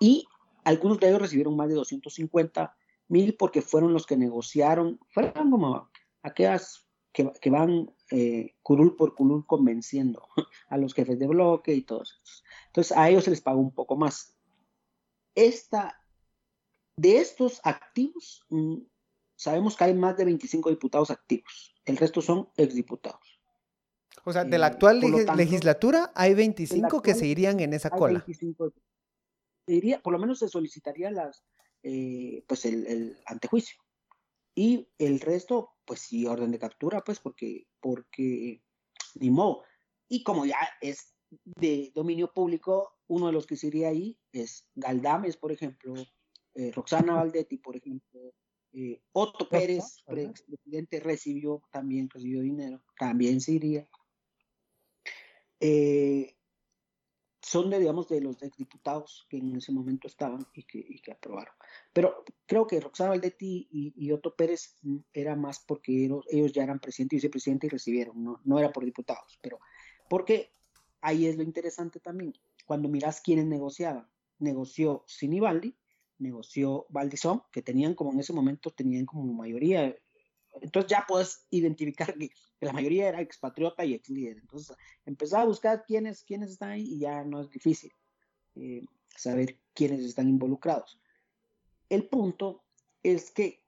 y 0.00 0.26
algunos 0.64 1.00
de 1.00 1.08
ellos 1.08 1.22
recibieron 1.22 1.56
más 1.56 1.68
de 1.68 1.74
250 1.74 2.76
mil 3.08 3.34
porque 3.36 3.62
fueron 3.62 3.92
los 3.92 4.06
que 4.06 4.16
negociaron, 4.16 5.00
fueron 5.10 5.50
como 5.50 5.90
aquellas 6.22 6.86
que, 7.12 7.32
que 7.40 7.50
van 7.50 7.90
eh, 8.10 8.54
curul 8.62 8.96
por 8.96 9.14
curul 9.14 9.46
convenciendo 9.46 10.28
a 10.68 10.76
los 10.76 10.94
jefes 10.94 11.18
de 11.18 11.26
bloque 11.26 11.74
y 11.74 11.82
todos. 11.82 12.22
Entonces 12.66 12.96
a 12.96 13.08
ellos 13.08 13.24
se 13.24 13.30
les 13.30 13.40
pagó 13.40 13.60
un 13.60 13.74
poco 13.74 13.96
más. 13.96 14.34
Esta, 15.34 16.02
de 16.96 17.18
estos 17.18 17.60
activos, 17.64 18.44
mm, 18.50 18.78
sabemos 19.36 19.76
que 19.76 19.84
hay 19.84 19.94
más 19.94 20.16
de 20.16 20.24
25 20.26 20.70
diputados 20.70 21.10
activos. 21.10 21.74
El 21.84 21.96
resto 21.96 22.20
son 22.20 22.48
exdiputados. 22.56 23.40
O 24.24 24.32
sea, 24.32 24.44
de 24.44 24.58
la 24.58 24.66
eh, 24.66 24.70
actual 24.70 25.00
legislatura 25.36 26.12
hay 26.14 26.34
25 26.34 27.00
que 27.00 27.14
seguirían 27.14 27.60
en 27.60 27.72
esa 27.72 27.88
cola. 27.88 28.24
25 28.26 28.72
diría, 29.72 30.00
por 30.02 30.12
lo 30.12 30.18
menos 30.18 30.38
se 30.38 30.48
solicitaría 30.48 31.10
las, 31.10 31.44
eh, 31.82 32.44
pues 32.46 32.64
el, 32.64 33.16
antejuicio. 33.26 33.80
Y 34.54 34.88
el 34.98 35.20
resto, 35.20 35.76
pues 35.84 36.00
sí, 36.00 36.26
orden 36.26 36.50
de 36.50 36.58
captura, 36.58 37.02
pues 37.04 37.20
porque, 37.20 37.66
porque 37.80 38.62
ni 39.14 39.30
modo. 39.30 39.62
Y 40.08 40.22
como 40.22 40.46
ya 40.46 40.58
es 40.80 41.14
de 41.44 41.92
dominio 41.94 42.32
público, 42.32 42.96
uno 43.06 43.26
de 43.26 43.32
los 43.32 43.46
que 43.46 43.56
sería 43.56 43.88
ahí 43.88 44.18
es 44.32 44.68
Galdames, 44.74 45.36
por 45.36 45.52
ejemplo, 45.52 45.94
eh, 46.54 46.72
Roxana 46.72 47.14
Valdetti, 47.14 47.58
por 47.58 47.76
ejemplo, 47.76 48.34
eh, 48.72 49.00
Otto 49.12 49.48
Pérez, 49.48 50.02
presidente, 50.04 51.00
recibió 51.00 51.62
también 51.70 52.08
recibió 52.10 52.40
dinero, 52.42 52.82
también 52.98 53.40
se 53.40 53.52
iría. 53.52 53.88
Eh, 55.60 56.37
son 57.40 57.70
de, 57.70 57.78
digamos, 57.78 58.08
de 58.08 58.20
los 58.20 58.42
exdiputados 58.42 59.26
que 59.28 59.38
en 59.38 59.56
ese 59.56 59.72
momento 59.72 60.08
estaban 60.08 60.46
y 60.54 60.64
que, 60.64 60.78
y 60.78 60.98
que 61.00 61.12
aprobaron. 61.12 61.54
Pero 61.92 62.24
creo 62.46 62.66
que 62.66 62.80
Roxana 62.80 63.10
Valdetti 63.10 63.68
y, 63.70 64.12
Otto 64.12 64.34
Pérez 64.34 64.76
era 65.12 65.36
más 65.36 65.60
porque 65.60 66.04
ellos, 66.04 66.52
ya 66.52 66.64
eran 66.64 66.80
presidente 66.80 67.16
y 67.16 67.18
vicepresidente 67.18 67.66
y 67.66 67.70
recibieron, 67.70 68.22
no, 68.22 68.40
no 68.44 68.58
era 68.58 68.72
por 68.72 68.84
diputados, 68.84 69.38
pero 69.40 69.60
porque 70.08 70.52
ahí 71.00 71.26
es 71.26 71.36
lo 71.36 71.42
interesante 71.42 72.00
también. 72.00 72.34
Cuando 72.66 72.88
miras 72.88 73.20
quiénes 73.20 73.46
negociaban, 73.46 74.08
negoció 74.38 75.04
Sinibaldi, 75.06 75.76
negoció 76.18 76.86
Valdizón, 76.88 77.42
que 77.52 77.62
tenían 77.62 77.94
como 77.94 78.12
en 78.12 78.20
ese 78.20 78.32
momento, 78.32 78.70
tenían 78.70 79.06
como 79.06 79.32
mayoría. 79.32 79.96
Entonces 80.62 80.90
ya 80.90 81.04
puedes 81.06 81.46
identificar 81.50 82.14
que, 82.14 82.30
la 82.60 82.72
mayoría 82.72 83.08
era 83.08 83.20
expatriota 83.20 83.84
y 83.84 83.94
ex 83.94 84.08
líder. 84.08 84.38
Entonces 84.38 84.76
empezaba 85.06 85.42
a 85.42 85.46
buscar 85.46 85.84
quiénes, 85.86 86.24
quiénes 86.24 86.50
están 86.50 86.70
ahí 86.70 86.82
y 86.82 86.98
ya 86.98 87.22
no 87.24 87.40
es 87.40 87.50
difícil 87.50 87.92
eh, 88.56 88.84
saber 89.14 89.56
quiénes 89.74 90.00
están 90.00 90.28
involucrados. 90.28 90.98
El 91.88 92.08
punto 92.08 92.62
es 93.02 93.30
que 93.30 93.62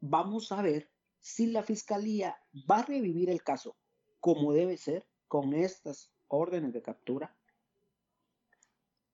vamos 0.00 0.50
a 0.50 0.62
ver 0.62 0.88
si 1.20 1.46
la 1.46 1.62
fiscalía 1.62 2.36
va 2.70 2.78
a 2.78 2.86
revivir 2.86 3.30
el 3.30 3.42
caso 3.42 3.76
como 4.20 4.52
debe 4.52 4.76
ser 4.76 5.06
con 5.28 5.54
estas 5.54 6.10
órdenes 6.28 6.72
de 6.72 6.82
captura 6.82 7.36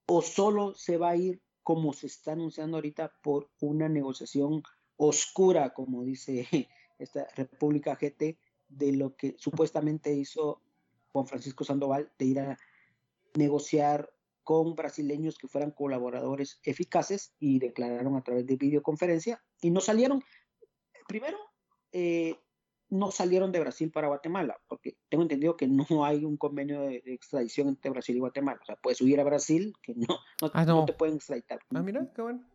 o 0.06 0.22
solo 0.22 0.75
se 0.75 0.96
va 0.96 1.10
a 1.10 1.16
ir 1.16 1.42
como 1.62 1.92
se 1.92 2.06
está 2.06 2.32
anunciando 2.32 2.78
ahorita 2.78 3.12
por 3.22 3.50
una 3.60 3.88
negociación 3.88 4.62
oscura, 4.96 5.75
como 5.75 6.02
dice 6.02 6.48
esta 6.99 7.26
República 7.37 7.97
GT, 7.97 8.38
de 8.69 8.93
lo 8.93 9.17
que 9.17 9.35
supuestamente 9.38 10.12
hizo 10.12 10.61
Juan 11.12 11.26
Francisco 11.26 11.64
Sandoval 11.64 12.12
de 12.19 12.25
ir 12.25 12.40
a 12.40 12.59
negociar 13.35 14.11
con 14.45 14.75
brasileños 14.75 15.37
que 15.37 15.49
fueran 15.49 15.73
colaboradores 15.73 16.61
eficaces 16.64 17.35
y 17.38 17.59
declararon 17.59 18.17
a 18.17 18.23
través 18.23 18.47
de 18.47 18.57
videoconferencia 18.57 19.43
y 19.61 19.71
no 19.71 19.81
salieron, 19.81 20.23
primero, 21.07 21.37
eh, 21.93 22.38
no 22.90 23.11
salieron 23.11 23.52
de 23.52 23.61
Brasil 23.61 23.90
para 23.90 24.09
Guatemala, 24.09 24.59
porque 24.67 24.97
tengo 25.11 25.23
entendido 25.23 25.57
que 25.57 25.69
no 25.69 26.05
hay 26.05 26.25
un 26.25 26.37
convenio 26.37 26.81
de, 26.83 27.02
extradición 27.05 27.69
entre 27.69 27.90
Brasil 27.90 28.17
y 28.17 28.21
Guatemala. 28.21 28.59
O 28.62 28.64
sea, 28.64 28.76
puedes 28.76 29.00
huir 29.00 29.21
a 29.21 29.25
Brasil, 29.25 29.75
que 29.83 29.95
no, 29.95 30.19
no, 30.40 30.50
ah, 30.55 30.85
te 30.87 30.93
pueden 30.95 31.17
extraditar. 31.17 31.61
Ah, 31.75 31.83
mira, 31.83 32.11
qué 32.14 32.23
bueno. 32.23 32.49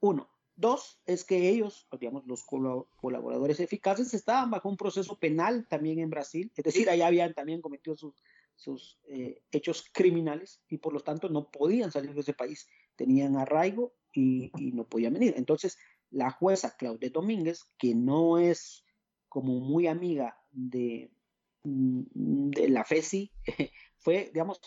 Uno. 0.00 0.28
Dos, 0.60 1.00
es 1.06 1.24
que 1.24 1.48
ellos, 1.48 1.88
digamos, 1.98 2.26
los 2.26 2.44
colaboradores 2.44 3.60
eficaces, 3.60 4.12
estaban 4.12 4.50
bajo 4.50 4.68
un 4.68 4.76
proceso 4.76 5.18
penal 5.18 5.66
también 5.66 6.00
en 6.00 6.10
Brasil, 6.10 6.52
es 6.54 6.62
decir, 6.62 6.90
allá 6.90 7.06
habían 7.06 7.32
también 7.32 7.62
cometido 7.62 7.96
sus, 7.96 8.22
sus 8.56 8.98
eh, 9.08 9.42
hechos 9.52 9.86
criminales 9.90 10.60
y 10.68 10.76
por 10.76 10.92
lo 10.92 11.00
tanto 11.00 11.30
no 11.30 11.50
podían 11.50 11.90
salir 11.90 12.12
de 12.12 12.20
ese 12.20 12.34
país, 12.34 12.68
tenían 12.94 13.36
arraigo 13.36 13.94
y, 14.12 14.52
y 14.58 14.72
no 14.72 14.84
podían 14.84 15.14
venir. 15.14 15.32
Entonces, 15.38 15.78
la 16.10 16.30
jueza 16.30 16.76
Claudette 16.76 17.14
Domínguez, 17.14 17.64
que 17.78 17.94
no 17.94 18.38
es 18.38 18.84
como 19.30 19.60
muy 19.60 19.86
amiga 19.86 20.38
de, 20.50 21.10
mm, 21.62 22.50
de 22.50 22.68
la 22.68 22.84
FESI, 22.84 23.32
fue, 23.96 24.30
digamos, 24.34 24.60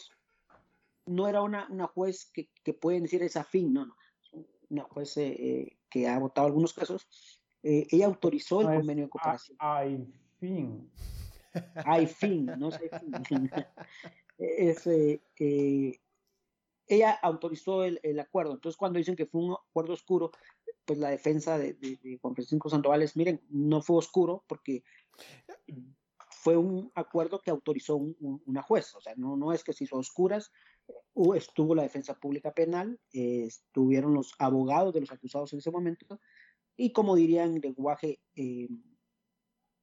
no 1.06 1.28
era 1.28 1.44
una, 1.44 1.68
una 1.70 1.86
juez 1.86 2.32
que, 2.34 2.50
que 2.64 2.74
pueden 2.74 3.04
decir 3.04 3.22
es 3.22 3.36
afín, 3.36 3.74
no, 3.74 3.86
no, 3.86 3.96
una 4.74 4.84
juez 4.84 5.16
eh, 5.18 5.36
eh, 5.40 5.78
que 5.90 6.08
ha 6.08 6.18
votado 6.20 6.48
algunos 6.48 6.74
casos, 6.74 7.08
eh, 7.62 7.88
ella 7.92 8.08
autorizó 8.08 8.62
el 8.62 8.80
convenio 8.80 9.06
de 9.06 9.10
cooperación. 9.10 9.58
Hay 9.60 10.06
fin. 10.40 10.92
Hay 11.86 12.08
fin, 12.08 12.46
no 12.58 12.72
sé 12.72 12.90
fin. 13.28 13.50
es, 14.38 14.90
ella 16.88 17.12
autorizó 17.22 17.84
el, 17.84 18.00
el, 18.04 18.20
acuerdo. 18.20 18.54
Entonces, 18.54 18.76
cuando 18.76 18.98
dicen 18.98 19.16
que 19.16 19.28
fue 19.28 19.42
un 19.42 19.54
acuerdo 19.54 19.94
oscuro, 19.94 20.32
pues 20.84 21.00
la 21.00 21.10
defensa 21.10 21.58
de, 21.58 21.78
Juan 22.22 22.34
Francisco 22.34 22.70
Sandoval 22.70 23.04
es, 23.04 23.16
miren, 23.16 23.40
no 23.50 23.82
fue 23.82 23.98
oscuro 23.98 24.44
porque 24.48 24.84
fue 26.30 26.58
un 26.58 26.92
acuerdo 26.96 27.40
que 27.40 27.52
autorizó 27.52 27.96
una 27.96 28.64
jueza, 28.64 28.98
o 28.98 29.02
sea, 29.02 29.14
no, 29.16 29.38
no 29.38 29.54
es 29.54 29.64
que 29.64 29.72
se 29.72 29.86
hizo 29.86 29.98
oscuras, 29.98 30.52
estuvo 31.36 31.76
la 31.76 31.84
defensa 31.84 32.16
pública 32.16 32.54
penal, 32.54 33.00
estuvieron 33.12 34.14
los 34.14 34.34
abogados 34.40 34.94
de 34.94 35.02
los 35.02 35.12
acusados 35.12 35.54
en 35.54 35.60
ese 35.60 35.72
momento, 35.72 36.20
y 36.76 36.92
como 36.92 37.16
dirían 37.16 37.56
en 37.56 37.62
lenguaje 37.62 38.20
eh, 38.36 38.68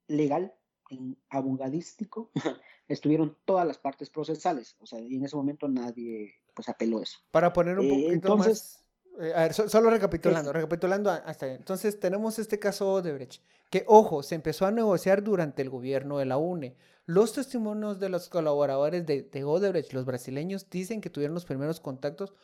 legal, 0.08 0.54
en 0.90 1.16
abogadístico, 1.28 2.32
estuvieron 2.88 3.36
todas 3.44 3.66
las 3.66 3.78
partes 3.78 4.10
procesales, 4.10 4.76
o 4.80 4.86
sea, 4.86 5.00
y 5.00 5.16
en 5.16 5.24
ese 5.24 5.36
momento 5.36 5.68
nadie 5.68 6.34
pues 6.54 6.68
apeló 6.68 7.00
eso. 7.00 7.20
Para 7.30 7.52
poner 7.52 7.78
un 7.78 7.88
poquito 7.88 8.12
entonces, 8.12 8.48
más 8.48 8.80
eh, 9.20 9.32
a 9.34 9.42
ver, 9.42 9.54
solo 9.54 9.90
recapitulando, 9.90 10.52
recapitulando 10.52 11.10
hasta 11.10 11.52
Entonces, 11.52 12.00
tenemos 12.00 12.38
este 12.38 12.58
caso 12.58 13.02
de 13.02 13.12
Brecht, 13.12 13.42
que, 13.68 13.84
ojo, 13.86 14.22
se 14.22 14.34
empezó 14.34 14.66
a 14.66 14.70
negociar 14.70 15.22
durante 15.22 15.62
el 15.62 15.68
gobierno 15.68 16.18
de 16.18 16.24
la 16.24 16.38
UNE. 16.38 16.76
Los 17.10 17.32
testimonios 17.32 17.98
de 17.98 18.08
los 18.08 18.28
colaboradores 18.28 19.04
de, 19.04 19.22
de 19.22 19.42
Odebrecht, 19.42 19.92
los 19.94 20.04
brasileños, 20.04 20.70
dicen 20.70 21.00
que 21.00 21.10
tuvieron 21.10 21.34
los 21.34 21.44
primeros 21.44 21.80
contactos 21.80 22.34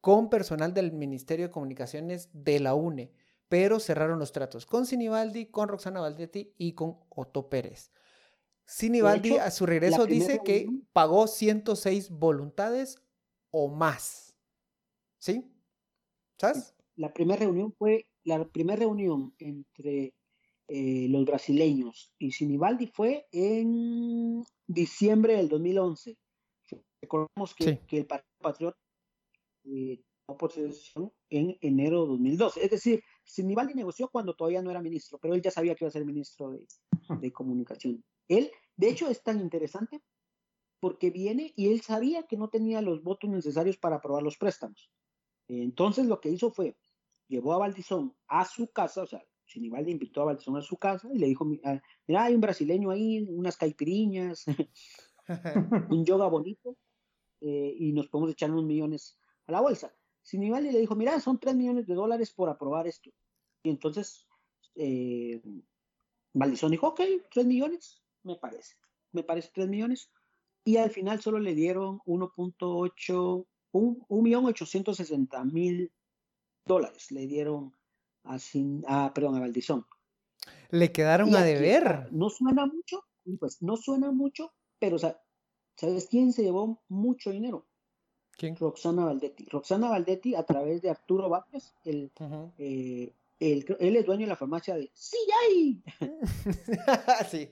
con 0.00 0.30
personal 0.30 0.74
del 0.74 0.90
Ministerio 0.90 1.46
de 1.46 1.52
Comunicaciones 1.52 2.28
de 2.32 2.58
la 2.58 2.74
UNE, 2.74 3.12
pero 3.48 3.78
cerraron 3.78 4.18
los 4.18 4.32
tratos 4.32 4.66
con 4.66 4.84
Sinibaldi, 4.84 5.46
con 5.46 5.68
Roxana 5.68 6.00
Valdetti 6.00 6.52
y 6.58 6.72
con 6.72 6.98
Otto 7.08 7.48
Pérez. 7.48 7.92
Sinibaldi 8.64 9.36
a 9.36 9.52
su 9.52 9.64
regreso 9.64 10.06
dice 10.06 10.40
que 10.44 10.66
pagó 10.92 11.28
106 11.28 12.10
voluntades 12.10 13.00
o 13.52 13.68
más. 13.68 14.34
¿Sí? 15.18 15.48
¿Sabes? 16.36 16.74
La 16.96 17.14
primera 17.14 17.38
reunión 17.38 17.72
fue, 17.78 18.08
la 18.24 18.44
primera 18.44 18.80
reunión 18.80 19.36
entre 19.38 20.14
eh, 20.68 21.06
los 21.08 21.24
brasileños 21.24 22.12
y 22.18 22.32
Sinibaldi 22.32 22.88
fue 22.88 23.26
en 23.32 24.44
diciembre 24.66 25.36
del 25.36 25.48
2011. 25.48 26.16
Recordemos 27.00 27.54
que, 27.54 27.80
que 27.86 27.98
el 27.98 28.06
Partido 28.06 28.38
Patriota 28.40 28.78
eh, 29.64 30.00
posesión 30.38 31.12
en 31.30 31.56
enero 31.60 32.02
de 32.02 32.08
2012. 32.08 32.64
Es 32.64 32.70
decir, 32.70 33.04
Sinibaldi 33.24 33.74
negoció 33.74 34.08
cuando 34.08 34.34
todavía 34.34 34.62
no 34.62 34.70
era 34.70 34.82
ministro, 34.82 35.18
pero 35.18 35.34
él 35.34 35.42
ya 35.42 35.50
sabía 35.50 35.74
que 35.74 35.84
iba 35.84 35.88
a 35.88 35.92
ser 35.92 36.04
ministro 36.04 36.50
de, 36.50 36.66
de 37.20 37.32
comunicación. 37.32 38.04
Él, 38.28 38.50
de 38.76 38.88
hecho, 38.88 39.08
es 39.08 39.22
tan 39.22 39.40
interesante 39.40 40.02
porque 40.80 41.10
viene 41.10 41.52
y 41.56 41.68
él 41.68 41.80
sabía 41.80 42.24
que 42.24 42.36
no 42.36 42.48
tenía 42.48 42.82
los 42.82 43.02
votos 43.02 43.30
necesarios 43.30 43.76
para 43.76 43.96
aprobar 43.96 44.22
los 44.22 44.36
préstamos. 44.36 44.90
Entonces 45.48 46.06
lo 46.06 46.20
que 46.20 46.30
hizo 46.30 46.50
fue, 46.50 46.76
llevó 47.28 47.52
a 47.52 47.58
Valdizón 47.58 48.16
a 48.26 48.44
su 48.44 48.68
casa, 48.72 49.02
o 49.02 49.06
sea, 49.06 49.24
Sinibaldi 49.46 49.92
invitó 49.92 50.22
a 50.22 50.26
Valdizón 50.26 50.56
a 50.56 50.62
su 50.62 50.76
casa 50.76 51.08
y 51.12 51.18
le 51.18 51.26
dijo, 51.26 51.46
ah, 51.64 51.80
mira, 52.06 52.24
hay 52.24 52.34
un 52.34 52.40
brasileño 52.40 52.90
ahí, 52.90 53.26
unas 53.28 53.56
caipiriñas, 53.56 54.44
un 55.90 56.04
yoga 56.04 56.26
bonito, 56.28 56.76
eh, 57.40 57.74
y 57.78 57.92
nos 57.92 58.08
podemos 58.08 58.32
echar 58.32 58.50
unos 58.50 58.64
millones 58.64 59.18
a 59.46 59.52
la 59.52 59.60
bolsa. 59.60 59.94
Sinibaldi 60.22 60.72
le 60.72 60.80
dijo, 60.80 60.96
mira, 60.96 61.18
son 61.20 61.38
tres 61.38 61.54
millones 61.54 61.86
de 61.86 61.94
dólares 61.94 62.32
por 62.32 62.48
aprobar 62.48 62.86
esto. 62.86 63.10
Y 63.62 63.70
entonces 63.70 64.26
eh, 64.74 65.40
Valdizón 66.32 66.72
dijo, 66.72 66.88
ok, 66.88 67.00
tres 67.30 67.46
millones, 67.46 68.02
me 68.22 68.36
parece, 68.36 68.74
me 69.12 69.22
parece 69.22 69.50
tres 69.54 69.68
millones. 69.68 70.10
Y 70.64 70.78
al 70.78 70.90
final 70.90 71.20
solo 71.20 71.38
le 71.38 71.54
dieron 71.54 72.00
1.8 72.00 73.46
un, 73.76 74.22
millón 74.22 74.46
ochocientos 74.46 74.96
sesenta 74.96 75.44
mil 75.44 75.92
dólares 76.64 77.10
le 77.10 77.26
dieron 77.26 77.75
a, 78.26 79.04
a, 79.06 79.14
perdón, 79.14 79.36
a 79.36 79.40
Valdizón. 79.40 79.86
Le 80.70 80.92
quedaron 80.92 81.34
a 81.34 81.42
deber. 81.42 82.08
no 82.12 82.30
suena 82.30 82.66
mucho, 82.66 83.04
pues 83.38 83.62
no 83.62 83.76
suena 83.76 84.12
mucho, 84.12 84.52
pero 84.78 84.98
¿sabes 84.98 86.06
quién 86.10 86.32
se 86.32 86.42
llevó 86.42 86.82
mucho 86.88 87.30
dinero? 87.30 87.66
¿Quién? 88.36 88.54
Roxana 88.56 89.04
Valdetti. 89.04 89.46
Roxana 89.46 89.88
Valdetti, 89.88 90.34
a 90.34 90.44
través 90.44 90.82
de 90.82 90.90
Arturo 90.90 91.28
Vázquez, 91.28 91.74
el, 91.84 92.12
eh, 92.58 93.14
él 93.38 93.96
es 93.96 94.06
dueño 94.06 94.22
de 94.22 94.26
la 94.28 94.36
farmacia 94.36 94.74
de 94.74 94.90
¡Sí, 94.94 95.16
hay! 95.42 95.82
sí. 97.30 97.50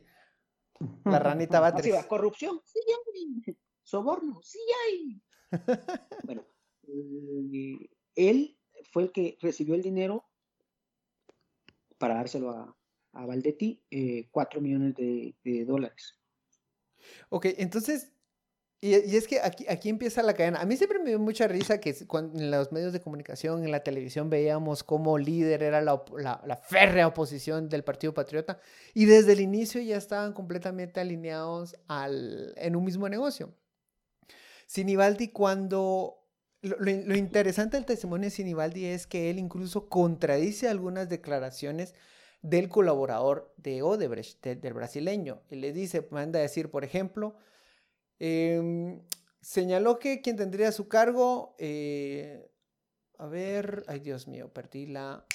La 1.04 1.18
ranita 1.18 1.60
Batres. 1.60 2.04
corrupción, 2.06 2.60
sí 2.64 2.80
hay. 2.86 3.56
Soborno, 3.82 4.40
sí 4.42 4.58
hay. 4.84 5.22
bueno, 6.24 6.44
eh, 6.88 7.88
él 8.14 8.58
fue 8.92 9.04
el 9.04 9.12
que 9.12 9.38
recibió 9.40 9.74
el 9.74 9.82
dinero 9.82 10.24
para 12.04 12.16
dárselo 12.16 12.50
a, 12.50 12.76
a 13.14 13.24
Valdetti, 13.24 13.82
eh, 13.90 14.28
4 14.30 14.60
millones 14.60 14.94
de, 14.94 15.64
dólares. 15.64 16.18
Ok, 17.30 17.46
entonces, 17.56 18.12
Y, 18.82 18.92
es 18.92 19.26
que 19.26 19.40
aquí, 19.40 19.64
aquí 19.70 19.88
empieza 19.88 20.22
la 20.22 20.34
cadena. 20.34 20.60
A 20.60 20.66
mí 20.66 20.76
siempre 20.76 20.98
me 20.98 21.08
dio 21.08 21.18
mucha 21.18 21.48
risa 21.48 21.80
que 21.80 21.96
en 21.96 22.50
los 22.50 22.72
medios 22.72 22.92
de 22.92 23.00
comunicación, 23.00 23.64
en 23.64 23.70
la 23.70 23.82
televisión, 23.82 24.28
veíamos 24.28 24.84
cómo 24.84 25.16
líder 25.16 25.62
era 25.62 25.80
la, 25.80 26.04
la, 26.14 26.56
férrea 26.58 27.06
oposición 27.06 27.70
del 27.70 27.84
Partido 27.84 28.12
Patriota 28.12 28.60
y 28.92 29.06
desde 29.06 29.32
el 29.32 29.40
inicio 29.40 29.80
ya 29.80 29.96
estaban 29.96 30.34
completamente 30.34 31.00
alineados 31.00 31.74
al, 31.88 32.52
en 32.58 32.76
un 32.76 32.84
mismo 32.84 33.08
negocio. 33.08 33.54
Sinibaldi 34.66 35.28
cuando... 35.28 36.23
Lo, 36.64 37.14
interesante 37.16 37.76
del 37.76 37.86
testimonio 37.86 38.26
de 38.26 38.30
Sinibaldi 38.30 38.86
es 38.86 39.06
que 39.06 39.30
él 39.30 39.38
incluso 39.38 39.88
contradice 39.88 40.68
algunas 40.68 41.08
declaraciones 41.08 41.94
del 42.42 42.68
colaborador 42.68 43.54
de 43.56 43.82
Odebrecht, 43.82 44.44
del 44.44 44.74
brasileño. 44.74 45.42
Y 45.50 45.56
le 45.56 45.72
dice, 45.72 46.06
manda 46.10 46.38
a 46.38 46.42
decir, 46.42 46.70
por 46.70 46.84
ejemplo, 46.84 47.36
Em, 48.18 49.02
señaló 49.40 49.98
que 49.98 50.20
quien 50.20 50.36
tendría 50.36 50.72
su 50.72 50.88
cargo, 50.88 51.54
eh, 51.58 52.50
a 53.18 53.26
ver, 53.26 53.84
ay 53.86 54.00
Dios 54.00 54.28
mío, 54.28 54.52
perdí 54.52 54.86
la, 54.86 55.26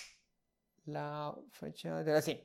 la 0.85 1.35
fecha 1.51 2.03
de 2.03 2.13
la 2.13 2.21
sí. 2.21 2.41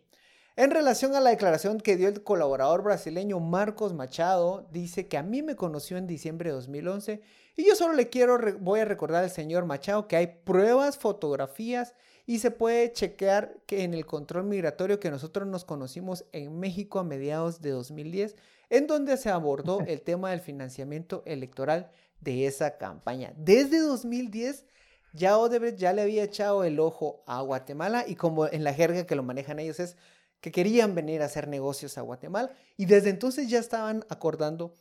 En 0.57 0.71
relación 0.71 1.17
a 1.17 1.21
la 1.21 1.31
declaración 1.31 1.81
que 1.81 1.97
dio 1.97 2.07
el 2.07 2.23
colaborador 2.23 2.85
brasileño 2.85 3.41
Marcos 3.41 3.93
Machado, 3.93 4.69
dice 4.71 5.09
que 5.09 5.17
a 5.17 5.25
mí 5.25 5.43
me 5.43 5.57
conoció 5.57 5.97
en 5.97 6.07
diciembre 6.07 6.51
de 6.51 6.55
2011 6.55 7.23
y 7.57 7.67
yo 7.67 7.75
solo 7.75 7.93
le 7.95 8.09
quiero, 8.09 8.39
voy 8.61 8.79
a 8.79 8.85
recordar 8.85 9.25
al 9.25 9.31
señor 9.31 9.67
Machado 9.67 10.07
que 10.07 10.15
hay 10.15 10.29
pruebas, 10.45 10.97
fotografías 10.97 11.95
y 12.25 12.39
se 12.39 12.53
puede 12.53 12.93
chequear 12.93 13.57
que 13.67 13.83
en 13.83 13.95
el 13.95 14.07
control 14.07 14.45
migratorio 14.45 15.01
que 15.01 15.11
nosotros 15.11 15.49
nos 15.49 15.65
conocimos 15.65 16.25
en 16.31 16.57
México 16.61 17.01
a 17.01 17.05
mediados 17.05 17.61
de 17.61 17.71
2010 17.71 18.37
en 18.71 18.87
donde 18.87 19.17
se 19.17 19.31
abordó 19.31 19.81
el 19.81 20.03
tema 20.03 20.31
del 20.31 20.41
financiamiento 20.41 21.25
electoral 21.27 21.91
de 22.21 22.47
esa 22.47 22.79
campaña. 22.79 23.33
Desde 23.37 23.81
2010 23.81 24.67
ya 25.15 25.37
Odebrecht 25.37 25.79
ya 25.79 25.93
le 25.93 26.03
había 26.03 26.23
echado 26.23 26.63
el 26.63 26.79
ojo 26.79 27.25
a 27.27 27.41
Guatemala 27.41 28.05
y 28.07 28.15
como 28.15 28.47
en 28.47 28.63
la 28.63 28.73
jerga 28.73 29.05
que 29.05 29.17
lo 29.17 29.25
manejan 29.25 29.59
ellos 29.59 29.81
es 29.81 29.97
que 30.45 30.53
querían 30.53 30.95
venir 30.95 31.23
a 31.23 31.25
hacer 31.25 31.49
negocios 31.49 31.97
a 31.97 32.03
Guatemala 32.03 32.53
y 32.77 32.85
desde 32.85 33.09
entonces 33.09 33.49
ya 33.49 33.59
estaban 33.59 34.05
acordando 34.11 34.75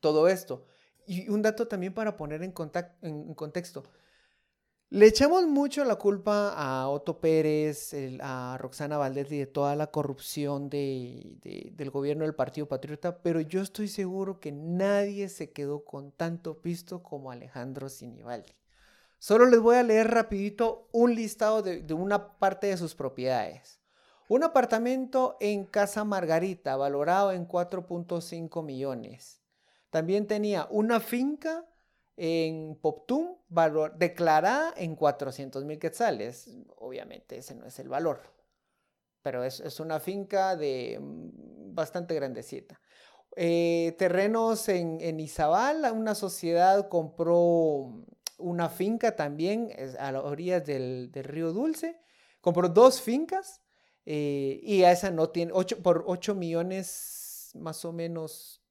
todo 0.00 0.26
esto. 0.26 0.66
Y 1.06 1.28
un 1.28 1.42
dato 1.42 1.68
también 1.68 1.94
para 1.94 2.16
poner 2.16 2.42
en, 2.42 2.52
en 3.02 3.34
contexto. 3.34 3.84
Le 4.90 5.06
echamos 5.06 5.46
mucho 5.46 5.84
la 5.84 5.94
culpa 5.94 6.52
a 6.56 6.88
Otto 6.88 7.20
Pérez, 7.20 7.94
a 8.20 8.58
Roxana 8.58 8.98
Valdez 8.98 9.30
y 9.30 9.38
de 9.38 9.46
toda 9.46 9.76
la 9.76 9.92
corrupción 9.92 10.68
del 10.68 11.90
gobierno 11.92 12.24
del 12.24 12.34
Partido 12.34 12.66
Patriota, 12.66 13.22
pero 13.22 13.40
yo 13.40 13.62
estoy 13.62 13.86
seguro 13.86 14.40
que 14.40 14.50
nadie 14.50 15.28
se 15.28 15.52
quedó 15.52 15.84
con 15.84 16.10
tanto 16.10 16.60
pisto 16.60 17.00
como 17.04 17.30
Alejandro 17.30 17.88
Sinibaldi. 17.88 18.50
Solo 19.20 19.46
les 19.46 19.60
voy 19.60 19.76
a 19.76 19.84
leer 19.84 20.10
rapidito 20.10 20.88
un 20.90 21.14
listado 21.14 21.62
de, 21.62 21.80
de 21.80 21.94
una 21.94 22.36
parte 22.40 22.66
de 22.66 22.76
sus 22.76 22.96
propiedades. 22.96 23.83
Un 24.28 24.42
apartamento 24.42 25.36
en 25.40 25.64
Casa 25.66 26.04
Margarita, 26.04 26.76
valorado 26.76 27.32
en 27.32 27.46
4.5 27.46 28.64
millones. 28.64 29.42
También 29.90 30.26
tenía 30.26 30.66
una 30.70 30.98
finca 31.00 31.66
en 32.16 32.76
Poptum, 32.80 33.36
valor, 33.48 33.96
declarada 33.96 34.72
en 34.76 34.96
400 34.96 35.64
mil 35.64 35.78
quetzales. 35.78 36.48
Obviamente 36.76 37.38
ese 37.38 37.54
no 37.54 37.66
es 37.66 37.78
el 37.78 37.88
valor, 37.88 38.22
pero 39.22 39.44
es, 39.44 39.78
una 39.80 40.00
finca 40.00 40.56
de 40.56 40.98
mm, 41.00 41.74
bastante 41.74 42.14
grandecita. 42.14 42.80
Eh, 43.36 43.94
terrenos 43.98 44.68
en, 44.68 45.00
en, 45.00 45.20
Izabal, 45.20 45.90
una 45.92 46.14
sociedad 46.14 46.88
compró 46.88 48.04
una 48.38 48.68
finca 48.68 49.16
también 49.16 49.70
a 49.98 50.12
las 50.12 50.24
orillas 50.24 50.64
del, 50.64 51.10
río 51.12 51.52
Dulce, 51.52 52.00
compró 52.40 52.68
dos 52.68 53.00
fincas 53.00 53.63
eh, 54.06 54.60
y 54.62 54.82
a 54.84 54.92
esa 54.92 55.10
no 55.10 55.30
tiene, 55.30 55.52
ocho, 55.54 55.82
por 55.82 56.04
8 56.06 56.34
millones 56.34 57.50
más 57.54 57.84
o 57.84 57.92
menos 57.92 58.62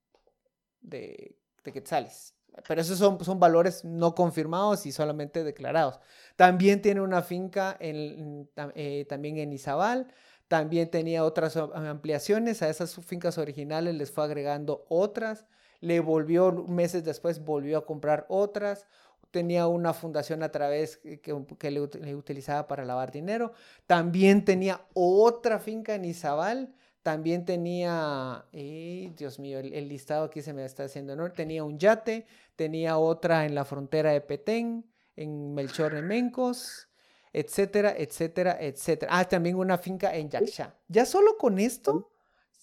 de, 0.81 1.37
de 1.63 1.71
quetzales. 1.71 2.35
Pero 2.67 2.81
esos 2.81 2.99
son, 2.99 3.23
son 3.23 3.39
valores 3.39 3.83
no 3.83 4.13
confirmados 4.13 4.85
y 4.85 4.91
solamente 4.91 5.43
declarados. 5.43 5.99
También 6.35 6.81
tiene 6.81 7.01
una 7.01 7.21
finca 7.23 7.75
en, 7.79 8.49
eh, 8.75 9.05
también 9.09 9.37
en 9.37 9.53
Izabal. 9.53 10.07
También 10.47 10.91
tenía 10.91 11.23
otras 11.23 11.57
ampliaciones. 11.57 12.61
A 12.61 12.69
esas 12.69 12.93
fincas 12.95 13.37
originales 13.37 13.95
les 13.95 14.11
fue 14.11 14.23
agregando 14.23 14.85
otras. 14.89 15.45
Le 15.79 15.99
volvió, 15.99 16.51
meses 16.51 17.03
después, 17.03 17.43
volvió 17.43 17.79
a 17.79 17.85
comprar 17.85 18.25
otras. 18.29 18.85
Tenía 19.33 19.67
una 19.67 19.93
fundación 19.93 20.43
a 20.43 20.51
través 20.51 20.97
que, 20.97 21.19
que 21.19 21.71
le, 21.71 21.89
le, 22.01 22.15
utilizaba 22.15 22.67
para 22.67 22.85
lavar 22.85 23.11
dinero. 23.11 23.51
También 23.87 24.45
tenía 24.45 24.85
otra 24.93 25.59
finca 25.59 25.95
en 25.95 26.05
Izabal 26.05 26.73
también 27.03 27.43
tenía, 27.43 28.45
eh, 28.53 29.11
Dios 29.17 29.37
mío, 29.37 29.59
el, 29.59 29.89
listado 29.89 30.23
aquí 30.23 30.41
se 30.41 30.53
me 30.53 30.63
está 30.63 30.85
haciendo 30.85 31.11
enorme. 31.11 31.35
Tenía 31.35 31.65
un 31.65 31.77
yate, 31.77 32.25
tenía 32.55 32.97
otra 32.97 33.45
en 33.45 33.53
la 33.53 33.65
frontera 33.65 34.13
de 34.13 34.21
Petén, 34.21 34.89
en 35.17 35.53
Melchor 35.53 35.93
de 35.93 36.01
Mencos, 36.01 36.87
etcétera, 37.33 37.93
etcétera, 37.97 38.57
etcétera. 38.57 39.11
Ah, 39.13 39.25
también 39.25 39.57
una 39.57 39.77
finca 39.77 40.15
en 40.15 40.29
Yaxha. 40.29 40.77
Ya 40.87 41.05
solo 41.05 41.37
con 41.37 41.59
esto, 41.59 42.09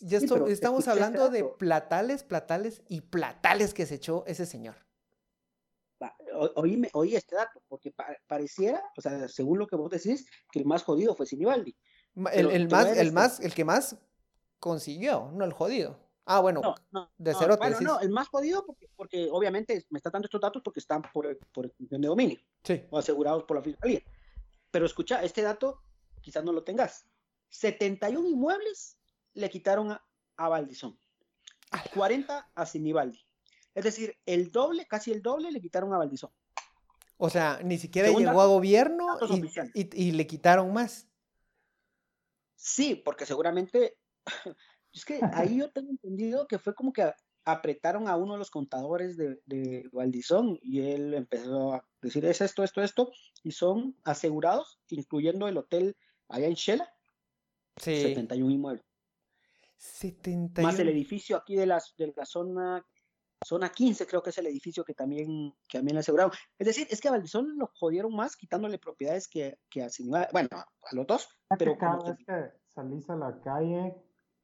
ya 0.01 0.19
estamos 0.49 0.89
hablando 0.89 1.29
de 1.29 1.45
platales, 1.45 2.25
platales 2.25 2.81
y 2.89 3.03
platales 3.03 3.75
que 3.75 3.85
se 3.85 3.97
echó 3.97 4.25
ese 4.27 4.47
señor. 4.47 4.77
Oí, 6.55 6.81
oí 6.95 7.15
este 7.15 7.37
dato, 7.37 7.63
porque 7.69 7.93
pareciera, 8.27 8.83
o 8.97 9.01
sea, 9.01 9.29
según 9.29 9.59
lo 9.59 9.67
que 9.67 9.77
vos 9.77 9.91
decís, 9.91 10.27
que 10.51 10.59
el 10.59 10.65
más 10.65 10.83
jodido 10.83 11.15
fue 11.15 11.27
Sinibaldi. 11.27 11.77
El, 12.33 12.69
más, 12.69 12.97
el, 12.97 13.13
más, 13.13 13.41
el 13.41 13.55
que 13.55 13.65
más 13.65 13.97
consiguió, 14.59 15.31
no 15.35 15.45
el 15.45 15.53
jodido. 15.53 15.99
Ah, 16.25 16.41
bueno, 16.41 16.75
de 17.19 17.35
cero 17.35 17.57
bueno, 17.59 17.81
no, 17.81 18.01
el 18.01 18.11
más 18.11 18.29
jodido 18.29 18.65
porque, 18.65 18.89
porque, 18.95 19.29
obviamente 19.33 19.85
me 19.91 19.99
está 19.99 20.11
dando 20.11 20.27
estos 20.27 20.41
datos 20.41 20.63
porque 20.63 20.81
están 20.81 21.03
por, 21.03 21.37
por 21.53 21.75
de 21.77 22.07
dominio. 22.07 22.39
Sí. 22.63 22.85
O 22.91 22.99
asegurados 22.99 23.45
por 23.45 23.57
la 23.57 23.63
fiscalía. 23.63 24.01
Pero 24.71 24.87
escucha, 24.87 25.23
este 25.25 25.43
dato 25.43 25.83
quizás 26.21 26.45
no 26.45 26.53
lo 26.53 26.63
tengas. 26.63 27.07
71 27.49 28.29
inmuebles 28.29 28.97
le 29.35 29.51
quitaron 29.51 29.91
a, 29.91 30.05
a 30.37 30.49
Valdizón. 30.49 30.99
40 31.95 32.51
a 32.55 32.67
Sinibaldi. 32.67 33.19
Es 33.75 33.85
decir, 33.85 34.19
el 34.27 34.51
doble, 34.51 34.87
casi 34.87 35.13
el 35.13 35.23
doble 35.23 35.53
le 35.53 35.61
quitaron 35.61 35.93
a 35.95 35.99
Valdizón. 35.99 36.31
O 37.17 37.29
sea, 37.29 37.61
ni 37.63 37.79
siquiera 37.79 38.09
llegó 38.09 38.41
a 38.41 38.47
gobierno 38.47 39.19
y, 39.75 40.09
y, 40.09 40.13
le 40.13 40.27
quitaron 40.27 40.73
más. 40.73 41.07
Sí, 42.57 42.95
porque 42.95 43.27
seguramente 43.27 43.97
es 44.93 45.05
que 45.05 45.21
ahí 45.35 45.59
yo 45.59 45.71
tengo 45.71 45.91
entendido 45.91 46.47
que 46.47 46.59
fue 46.59 46.75
como 46.75 46.93
que 46.93 47.13
apretaron 47.45 48.09
a 48.09 48.17
uno 48.17 48.35
de 48.35 48.39
los 48.39 48.51
contadores 48.51 49.17
de, 49.17 49.41
de 49.47 49.89
Valdizón 49.93 50.59
y 50.63 50.81
él 50.81 51.15
empezó 51.15 51.75
a 51.75 51.85
decir 52.01 52.25
es 52.25 52.41
esto, 52.41 52.65
esto, 52.65 52.83
esto, 52.83 53.13
y 53.43 53.53
son 53.53 53.97
asegurados, 54.05 54.81
incluyendo 54.89 55.49
el 55.49 55.59
hotel 55.59 55.97
allá 56.29 56.47
en 56.47 56.55
Shela, 56.55 56.93
sí. 57.77 58.01
71 58.01 58.51
inmuebles. 58.51 58.85
71. 59.77 60.69
Más 60.69 60.79
el 60.79 60.89
edificio 60.89 61.37
aquí 61.37 61.57
de, 61.57 61.67
las, 61.67 61.95
de 61.97 62.13
la 62.15 62.27
zona, 62.27 62.85
zona 63.45 63.71
15, 63.71 64.07
creo 64.07 64.23
que 64.23 64.31
es 64.31 64.39
el 64.39 64.47
edificio 64.47 64.85
que 64.85 64.95
también, 64.95 65.55
que 65.69 65.79
también 65.79 65.95
le 65.95 66.01
aseguraron. 66.01 66.33
Es 66.59 66.67
decir, 66.67 66.87
es 66.91 67.01
que 67.01 67.09
a 67.09 67.13
Valdizón 67.13 67.57
lo 67.57 67.71
jodieron 67.75 68.15
más 68.15 68.37
quitándole 68.37 68.79
propiedades 68.79 69.29
que, 69.29 69.59
que 69.69 69.83
a 69.83 69.89
Bueno, 70.33 70.49
a 70.53 70.95
los 70.95 71.07
dos, 71.07 71.29
pero 71.59 71.77
cada 71.79 71.97
vez 72.03 72.17
que 72.27 72.53
salís 72.69 73.09
a 73.11 73.17
la 73.17 73.41
calle 73.41 73.95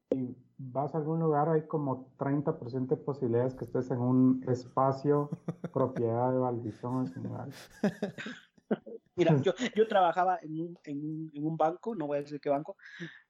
y 0.09 0.35
vas 0.57 0.95
a 0.95 0.97
algún 0.97 1.19
lugar, 1.19 1.49
hay 1.49 1.67
como 1.67 2.09
30% 2.17 2.87
de 2.87 2.97
posibilidades 2.97 3.53
que 3.53 3.65
estés 3.65 3.91
en 3.91 3.99
un 3.99 4.43
espacio 4.47 5.29
propiedad 5.73 6.31
de 6.31 6.39
Valdizón 6.39 7.13
Mira, 9.15 9.35
yo, 9.41 9.53
yo 9.75 9.87
trabajaba 9.87 10.37
en 10.41 10.59
un, 10.59 10.79
en, 10.83 10.97
un, 11.03 11.31
en 11.33 11.45
un, 11.45 11.57
banco, 11.57 11.95
no 11.95 12.05
voy 12.05 12.19
a 12.19 12.21
decir 12.21 12.39
qué 12.39 12.49
banco, 12.49 12.77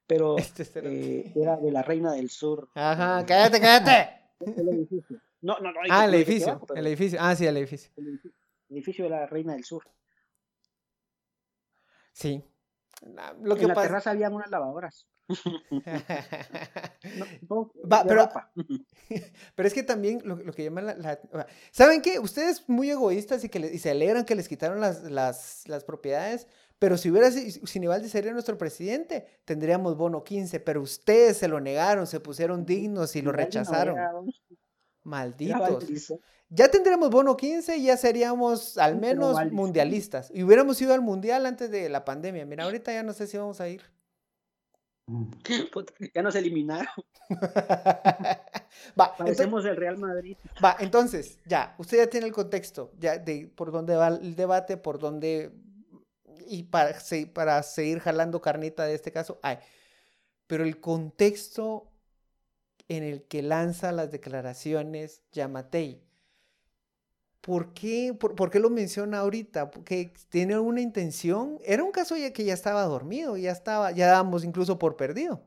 pero 0.06 0.38
este 0.38 0.64
eh, 0.84 1.32
era 1.34 1.56
de 1.56 1.72
la 1.72 1.82
Reina 1.82 2.12
del 2.12 2.30
Sur. 2.30 2.70
Ajá, 2.76 3.26
cállate, 3.26 3.62
cállate. 3.62 4.18
El 4.58 4.70
edificio. 4.70 5.22
No, 5.42 5.60
no, 5.60 5.72
no. 5.72 5.80
Ah, 5.90 6.06
el 6.06 6.16
edificio. 6.16 6.62
el 6.76 6.88
edificio. 6.88 7.20
Ah, 7.22 7.36
sí, 7.36 7.46
el 7.46 7.58
edificio. 7.58 7.92
El 7.96 8.08
edificio. 8.08 8.32
El 8.70 8.76
edificio 8.78 9.04
de 9.06 9.10
la 9.10 9.26
Reina 9.28 9.54
del 9.54 9.64
Sur. 9.64 9.84
Sí. 12.12 12.44
Lo 13.42 13.56
que 13.56 13.64
en 13.64 13.68
la 13.70 13.76
terraza 13.76 14.12
habían 14.12 14.34
unas 14.34 14.50
lavadoras. 14.50 15.08
pero, 17.46 18.32
pero, 19.56 19.68
es 19.68 19.74
que 19.74 19.84
también 19.84 20.22
lo, 20.24 20.38
que 20.54 20.64
llaman 20.64 20.86
la, 20.86 21.20
¿Saben 21.72 22.02
qué? 22.02 22.18
Ustedes 22.20 22.68
muy 22.70 22.90
egoístas 22.90 23.44
y, 23.44 23.50
que 23.50 23.60
y 23.60 23.78
se 23.78 23.92
alegran 23.92 24.24
que 24.24 24.36
les 24.36 24.48
quitaron 24.48 24.80
las, 24.80 25.04
las, 25.04 25.68
las 25.68 25.84
propiedades, 25.84 26.48
pero 26.80 26.98
si 26.98 27.12
hubiera 27.12 27.30
Sinibaldi 27.30 28.08
sería 28.08 28.32
nuestro 28.32 28.58
presidente, 28.58 29.26
tendríamos 29.44 29.98
bono 29.98 30.24
15, 30.24 30.60
pero 30.62 30.82
ustedes 30.82 31.38
se 31.38 31.48
lo 31.48 31.60
negaron, 31.60 32.08
se 32.08 32.20
pusieron 32.20 32.66
dignos 32.66 33.16
y 33.16 33.22
lo 33.22 33.32
rechazaron. 33.32 33.98
Malditos. 35.08 36.14
Ya 36.50 36.70
tendremos 36.70 37.10
bono 37.10 37.36
15 37.36 37.78
y 37.78 37.86
ya 37.86 37.98
seríamos 37.98 38.78
al 38.78 38.98
menos 38.98 39.38
mundialistas. 39.52 40.30
Y 40.34 40.44
hubiéramos 40.44 40.82
ido 40.82 40.94
al 40.94 41.02
mundial 41.02 41.46
antes 41.46 41.72
de 41.72 41.90
la 41.90 42.06
pandemia. 42.06 42.46
Mira, 42.46 42.66
ahorita 42.66 42.92
ya 42.92 43.04
no 43.04 43.14
sé 43.14 43.26
si 43.28 43.38
vamos 43.38 43.60
a 43.62 43.70
ir. 43.70 43.82
Ya 46.14 46.22
nos 46.22 46.36
eliminaron. 46.36 46.88
va, 49.00 49.16
Parecemos 49.18 49.64
el 49.66 49.78
Real 49.78 49.98
Madrid. 49.98 50.36
Va, 50.64 50.76
entonces, 50.80 51.40
ya, 51.46 51.74
usted 51.78 51.98
ya 51.98 52.10
tiene 52.10 52.28
el 52.28 52.34
contexto, 52.34 52.92
ya 53.00 53.18
de 53.18 53.48
por 53.48 53.72
dónde 53.72 53.96
va 53.96 54.10
el 54.10 54.36
debate, 54.36 54.76
por 54.76 55.00
dónde. 55.00 55.54
Y 56.50 56.64
para, 56.64 56.98
para 57.34 57.64
seguir 57.64 58.00
jalando 58.00 58.42
carnita 58.42 58.86
de 58.86 58.96
este 58.96 59.12
caso, 59.14 59.40
hay. 59.42 59.58
Pero 60.48 60.66
el 60.66 60.80
contexto 60.82 61.92
en 62.90 63.04
el 63.04 63.24
que 63.24 63.42
lanza 63.42 63.92
las 63.92 64.12
declaraciones 64.12 65.22
Yamatei. 65.32 66.02
¿Por 67.42 67.74
qué, 67.74 68.14
por, 68.14 68.50
qué 68.50 68.60
lo 68.60 68.70
menciona 68.70 69.20
ahorita? 69.20 69.72
Porque 69.72 70.12
tiene 70.30 70.60
una 70.60 70.82
intención. 70.82 71.60
Era 71.64 71.84
un 71.84 71.92
caso 71.92 72.18
ya 72.18 72.34
que 72.34 72.44
ya 72.44 72.54
estaba 72.54 72.84
dormido, 72.84 73.38
ya 73.38 73.52
estaba, 73.52 73.92
ya 73.92 74.08
dábamos 74.08 74.44
incluso 74.44 74.78
por 74.78 74.98
perdido. 74.98 75.42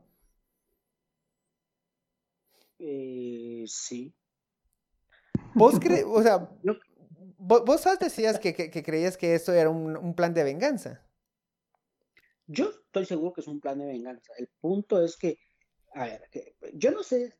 Eh, 2.79 3.65
sí. 3.67 4.11
Vos 5.53 5.79
crees, 5.79 6.05
o 6.07 6.23
sea, 6.23 6.49
vos, 7.37 7.83
decías 7.99 8.39
que, 8.39 8.53
creías 8.71 9.17
que 9.17 9.35
esto 9.35 9.53
era 9.53 9.69
un, 9.69 9.95
un, 9.95 10.15
plan 10.15 10.33
de 10.33 10.43
venganza. 10.43 11.05
Yo 12.47 12.71
estoy 12.71 13.05
seguro 13.05 13.33
que 13.33 13.41
es 13.41 13.47
un 13.47 13.59
plan 13.59 13.77
de 13.77 13.85
venganza. 13.85 14.33
El 14.39 14.49
punto 14.59 15.03
es 15.03 15.17
que, 15.17 15.37
a 15.93 16.05
ver, 16.05 16.29
yo 16.73 16.91
no 16.91 17.03
sé 17.03 17.37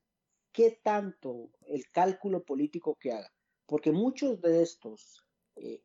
qué 0.52 0.80
tanto 0.84 1.52
el 1.62 1.90
cálculo 1.92 2.44
político 2.44 2.96
que 3.00 3.14
haga 3.14 3.32
porque 3.72 3.94
muchos 3.94 4.42
de 4.42 4.64
estos 4.64 5.26
eh, 5.56 5.82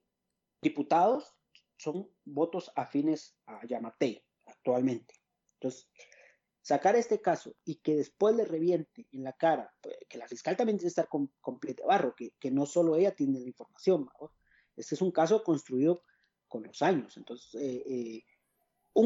diputados 0.60 1.36
son 1.76 2.10
votos 2.24 2.72
afines 2.74 3.36
a 3.46 3.64
Yamate 3.64 4.24
actualmente. 4.44 5.14
Entonces, 5.54 5.88
sacar 6.60 6.96
este 6.96 7.20
caso 7.20 7.54
y 7.64 7.76
que 7.76 7.94
después 7.94 8.34
le 8.34 8.44
reviente 8.44 9.06
en 9.12 9.22
la 9.22 9.34
cara, 9.34 9.72
pues, 9.80 9.94
que 10.08 10.18
la 10.18 10.26
fiscal 10.26 10.56
también 10.56 10.78
tiene 10.78 10.86
que 10.86 11.00
estar 11.00 11.08
con, 11.08 11.32
completa 11.40 11.86
barro, 11.86 12.16
que, 12.16 12.50
no 12.50 12.66
solo 12.66 12.96
ella 12.96 13.14
tiene 13.14 13.38
la 13.38 13.46
información. 13.46 14.08
Este 14.74 14.96
es 14.96 15.00
un 15.00 15.12
caso 15.12 15.44
construido 15.44 16.02
con 16.48 16.64
los 16.64 16.82
años. 16.82 17.16
Entonces, 17.16 17.54
eh, 17.54 17.84
eh, 17.86 18.24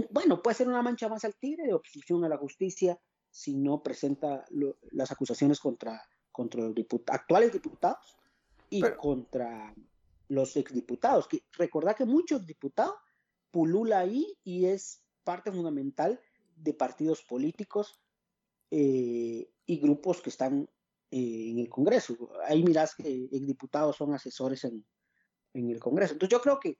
bueno, 0.08 0.40
puede 0.40 0.54
ser 0.54 0.68
una 0.68 0.80
mancha 0.80 1.10
más 1.10 1.26
al 1.26 1.36
tigre 1.36 1.66
de 1.66 1.74
obstrucción 1.74 2.24
a 2.24 2.30
la 2.30 2.38
justicia 2.38 2.98
si 3.30 3.56
no 3.56 3.82
presenta 3.82 4.44
las 4.90 5.10
acusaciones 5.12 5.60
contra, 5.60 6.02
contra 6.32 6.62
los 6.62 6.74
actuales 7.06 7.52
diputados 7.52 8.16
y 8.68 8.82
contra 8.82 9.74
los 10.28 10.56
exdiputados. 10.56 11.28
Que, 11.28 11.44
recordad 11.52 11.96
que 11.96 12.04
muchos 12.04 12.44
diputados 12.44 12.94
pulula 13.50 14.00
ahí 14.00 14.38
y 14.44 14.66
es 14.66 15.02
parte 15.24 15.52
fundamental 15.52 16.20
de 16.56 16.74
partidos 16.74 17.22
políticos 17.22 18.00
eh, 18.70 19.50
y 19.66 19.80
grupos 19.80 20.20
que 20.20 20.30
están 20.30 20.68
eh, 21.10 21.50
en 21.50 21.58
el 21.58 21.68
Congreso. 21.68 22.16
Ahí 22.46 22.62
mirás 22.62 22.94
que 22.94 23.28
exdiputados 23.32 23.96
son 23.96 24.14
asesores 24.14 24.64
en, 24.64 24.84
el 25.52 25.80
Congreso. 25.80 26.12
Entonces 26.12 26.32
yo 26.32 26.40
creo 26.40 26.60
que 26.60 26.78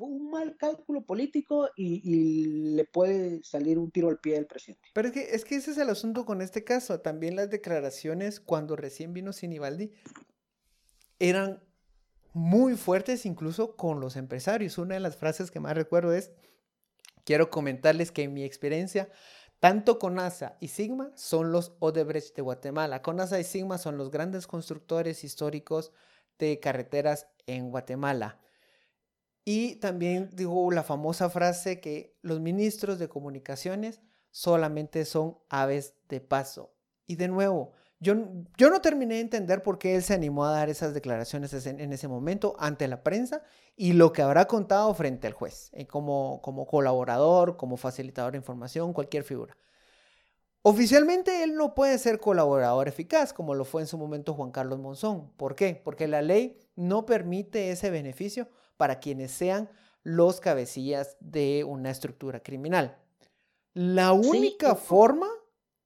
un 0.00 0.30
mal 0.30 0.56
cálculo 0.56 1.04
político 1.04 1.70
y, 1.76 2.74
le 2.74 2.84
puede 2.84 3.42
salir 3.42 3.78
un 3.78 3.90
tiro 3.90 4.08
al 4.08 4.18
pie 4.18 4.34
del 4.34 4.46
presidente. 4.46 4.88
Pero 4.92 5.08
es 5.08 5.14
que, 5.14 5.20
es 5.34 5.44
que 5.44 5.56
ese 5.56 5.70
es 5.70 5.78
el 5.78 5.88
asunto 5.88 6.24
con 6.24 6.42
este 6.42 6.64
caso. 6.64 7.00
También 7.00 7.36
las 7.36 7.50
declaraciones 7.50 8.40
cuando 8.40 8.76
recién 8.76 9.12
vino 9.12 9.32
Sinibaldi 9.32 9.92
eran 11.18 11.62
muy 12.32 12.76
fuertes 12.76 13.24
incluso 13.24 13.76
con 13.76 14.00
los 14.00 14.16
empresarios. 14.16 14.76
Una 14.78 14.94
de 14.94 15.00
las 15.00 15.16
frases 15.16 15.50
que 15.50 15.60
más 15.60 15.74
recuerdo 15.74 16.12
es, 16.12 16.30
quiero 17.24 17.48
comentarles 17.50 18.12
que 18.12 18.24
en 18.24 18.34
mi 18.34 18.44
experiencia, 18.44 19.08
tanto 19.58 19.98
CONASA 19.98 20.58
y 20.60 20.68
Sigma 20.68 21.12
son 21.14 21.50
los 21.50 21.72
Odebrecht 21.78 22.36
de 22.36 22.42
Guatemala. 22.42 23.00
CONASA 23.00 23.40
y 23.40 23.44
Sigma 23.44 23.78
son 23.78 23.96
los 23.96 24.10
grandes 24.10 24.46
constructores 24.46 25.24
históricos 25.24 25.92
de 26.38 26.60
carreteras 26.60 27.26
en 27.46 27.70
Guatemala. 27.70 28.38
Y 29.48 29.76
también 29.76 30.28
digo 30.32 30.72
la 30.72 30.82
famosa 30.82 31.30
frase 31.30 31.80
que 31.80 32.18
los 32.20 32.40
ministros 32.40 32.98
de 32.98 33.08
comunicaciones 33.08 34.00
solamente 34.32 35.04
son 35.04 35.38
aves 35.48 35.94
de 36.08 36.20
paso. 36.20 36.74
Y 37.06 37.14
de 37.14 37.28
nuevo, 37.28 37.70
yo, 38.00 38.16
no 38.16 38.80
terminé 38.82 39.14
de 39.14 39.20
entender 39.20 39.62
por 39.62 39.78
qué 39.78 39.94
él 39.94 40.02
se 40.02 40.14
animó 40.14 40.44
a 40.44 40.50
dar 40.50 40.68
esas 40.68 40.94
declaraciones 40.94 41.64
en, 41.64 41.92
ese 41.92 42.08
momento 42.08 42.56
ante 42.58 42.88
la 42.88 43.04
prensa 43.04 43.44
y 43.76 43.92
lo 43.92 44.12
que 44.12 44.22
habrá 44.22 44.46
contado 44.46 44.92
frente 44.94 45.28
al 45.28 45.32
juez, 45.32 45.70
eh, 45.74 45.86
como, 45.86 46.42
como 46.42 46.66
colaborador, 46.66 47.56
como 47.56 47.76
facilitador 47.76 48.32
de 48.32 48.38
información, 48.38 48.92
cualquier 48.92 49.22
figura. 49.22 49.56
Oficialmente 50.62 51.44
él 51.44 51.54
no 51.54 51.72
puede 51.72 51.98
ser 51.98 52.18
colaborador 52.18 52.88
eficaz, 52.88 53.32
como 53.32 53.54
lo 53.54 53.64
fue 53.64 53.82
en 53.82 53.86
su 53.86 53.96
momento 53.96 54.34
Juan 54.34 54.50
Carlos 54.50 54.80
Monzón. 54.80 55.30
¿Por 55.36 55.54
qué? 55.54 55.80
Porque 55.84 56.08
la 56.08 56.20
ley 56.20 56.58
no 56.74 57.06
permite 57.06 57.70
ese 57.70 57.90
beneficio 57.90 58.48
para 58.76 59.00
quienes 59.00 59.32
sean 59.32 59.68
los 60.02 60.40
cabecillas 60.40 61.16
de 61.20 61.64
una 61.64 61.90
estructura 61.90 62.40
criminal. 62.40 62.96
La 63.74 64.12
única 64.12 64.74
forma 64.74 65.28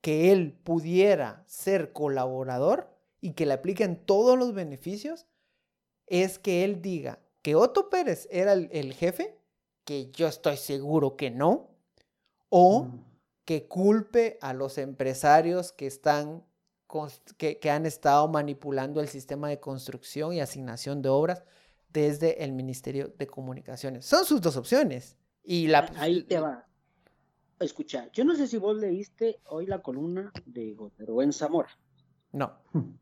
que 0.01 0.33
él 0.33 0.53
pudiera 0.65 1.45
ser 1.47 1.93
colaborador 1.93 2.91
y 3.21 3.33
que 3.33 3.47
le 3.47 3.55
apliquen 3.55 3.97
todos 3.97 4.39
los 4.39 4.55
beneficios, 4.55 5.27
es 6.07 6.39
que 6.39 6.65
él 6.65 6.83
diga 6.83 7.21
que 7.43 7.55
Otto 7.55 7.89
Pérez 7.89 8.29
era 8.31 8.53
el, 8.53 8.95
jefe, 8.95 9.39
que 9.85 10.11
yo 10.11 10.27
estoy 10.27 10.57
seguro 10.57 11.17
que 11.17 11.31
no, 11.31 11.71
o 12.49 12.85
mm. 12.85 13.05
que 13.45 13.69
culpe 13.69 14.39
a 14.41 14.53
los 14.53 14.79
empresarios 14.79 15.73
que 15.73 15.87
están 15.87 16.45
que, 17.39 17.61
que, 17.61 17.71
han 17.71 17.87
estado 17.87 18.27
manipulando 18.27 19.01
el 19.01 19.09
sistema 19.09 19.49
de 19.49 19.61
construcción 19.61 20.33
y 20.33 20.41
asignación 20.41 21.03
de 21.03 21.09
obras 21.09 21.45
desde 21.93 22.45
el 22.45 22.53
Ministerio 22.53 23.09
de 23.19 23.27
Comunicaciones. 23.27 24.07
Son 24.07 24.25
sus 24.25 24.41
dos 24.41 24.57
opciones. 24.57 25.17
Y 25.43 25.69
la, 25.69 25.91
Ahí 25.97 26.23
te 26.23 26.39
va 26.39 26.67
escuchar. 27.65 28.11
Yo 28.13 28.25
no 28.25 28.35
sé 28.35 28.47
si 28.47 28.57
vos 28.59 28.77
leíste 28.77 29.41
hoy 29.47 29.67
la 29.67 29.83
columna 29.83 30.33
de 30.47 30.75
José 30.75 31.05
Rubén 31.05 31.33
Zamora. 31.33 31.71
No. 32.33 32.59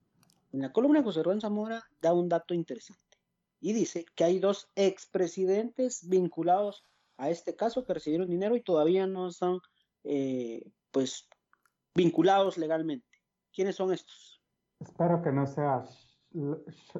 En 0.51 0.63
la 0.63 0.73
columna 0.73 1.01
de 1.01 1.05
José 1.05 1.23
Rubén 1.23 1.43
Zamora 1.43 1.85
da 2.01 2.15
un 2.15 2.31
dato 2.31 2.55
interesante 2.55 3.19
y 3.61 3.75
dice 3.75 4.07
que 4.15 4.25
hay 4.25 4.39
dos 4.39 4.71
expresidentes 4.77 6.09
vinculados 6.09 6.85
a 7.19 7.29
este 7.29 7.55
caso 7.55 7.85
que 7.85 7.93
recibieron 7.93 8.31
dinero 8.31 8.57
y 8.57 8.63
todavía 8.63 9.07
no 9.07 9.29
están 9.29 9.59
eh, 10.05 10.65
pues 10.91 11.29
vinculados 11.95 12.57
legalmente. 12.57 13.07
¿Quiénes 13.53 13.77
son 13.77 13.93
estos? 13.93 14.41
Espero 14.81 15.21
que 15.21 15.33
no 15.33 15.47
sea 15.47 15.85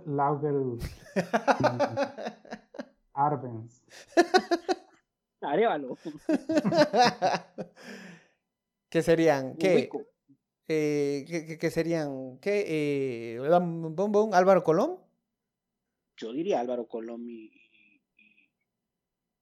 Laugel 0.07 0.79
Arbenz. 3.15 3.83
Arevalo. 5.41 5.97
¿Qué 8.91 9.03
serían? 9.03 9.57
¿Qué? 9.57 9.91
Eh, 10.69 11.57
¿qué, 11.61 11.71
serían? 11.71 12.39
¿Qué? 12.41 12.65
Eh, 12.67 13.39
¿Álvaro 14.33 14.63
Colón? 14.65 14.99
Yo 16.17 16.33
diría 16.33 16.61
Álvaro 16.61 16.87
Colón 16.89 17.29
y. 17.29 17.51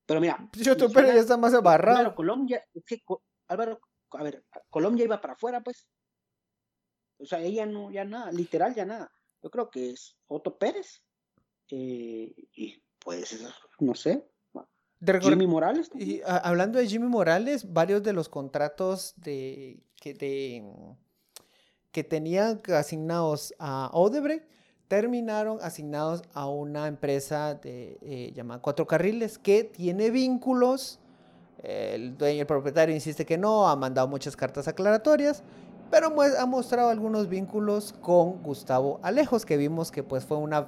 Pero 0.06 0.20
mira. 0.20 0.48
Yo 0.52 0.76
pero 0.76 1.08
ya 1.08 1.14
está 1.14 1.36
más 1.36 1.54
abarrado. 1.54 1.98
Álvaro 1.98 2.14
Colón 2.14 2.46
ya. 2.46 2.62
Es 2.74 2.84
que 2.84 3.02
Álvaro. 3.48 3.80
A 4.10 4.22
ver, 4.22 4.44
Colón 4.70 4.96
ya 4.96 5.04
iba 5.04 5.20
para 5.20 5.34
afuera, 5.34 5.60
pues. 5.62 5.88
O 7.18 7.24
sea, 7.24 7.40
ella 7.40 7.66
no, 7.66 7.90
ya 7.90 8.04
nada, 8.04 8.30
literal 8.30 8.74
ya 8.74 8.84
nada. 8.84 9.10
Yo 9.46 9.50
creo 9.52 9.70
que 9.70 9.90
es 9.90 10.16
Otto 10.26 10.58
Pérez. 10.58 11.04
Eh, 11.70 12.34
y 12.56 12.82
pues, 12.98 13.46
no 13.78 13.94
sé, 13.94 14.26
Jimmy 15.20 15.46
Morales. 15.46 15.88
Y 15.94 16.20
hablando 16.26 16.80
de 16.80 16.88
Jimmy 16.88 17.06
Morales, 17.06 17.72
varios 17.72 18.02
de 18.02 18.12
los 18.12 18.28
contratos 18.28 19.14
de, 19.18 19.78
que, 20.00 20.14
de, 20.14 20.64
que 21.92 22.02
tenían 22.02 22.60
asignados 22.74 23.54
a 23.60 23.88
Odebrecht 23.92 24.50
terminaron 24.88 25.58
asignados 25.62 26.22
a 26.32 26.48
una 26.48 26.88
empresa 26.88 27.54
de, 27.54 27.98
eh, 28.02 28.32
llamada 28.34 28.60
Cuatro 28.60 28.84
Carriles 28.88 29.38
que 29.38 29.62
tiene 29.62 30.10
vínculos. 30.10 30.98
El 31.62 32.18
dueño, 32.18 32.40
el 32.40 32.46
propietario 32.48 32.92
insiste 32.92 33.24
que 33.24 33.38
no, 33.38 33.68
ha 33.68 33.76
mandado 33.76 34.08
muchas 34.08 34.34
cartas 34.34 34.66
aclaratorias, 34.66 35.44
pero 35.90 36.14
ha 36.38 36.46
mostrado 36.46 36.90
algunos 36.90 37.28
vínculos 37.28 37.92
con 38.00 38.42
Gustavo 38.42 39.00
Alejos, 39.02 39.44
que 39.46 39.56
vimos 39.56 39.90
que 39.90 40.02
pues 40.02 40.24
fue 40.24 40.36
una 40.36 40.66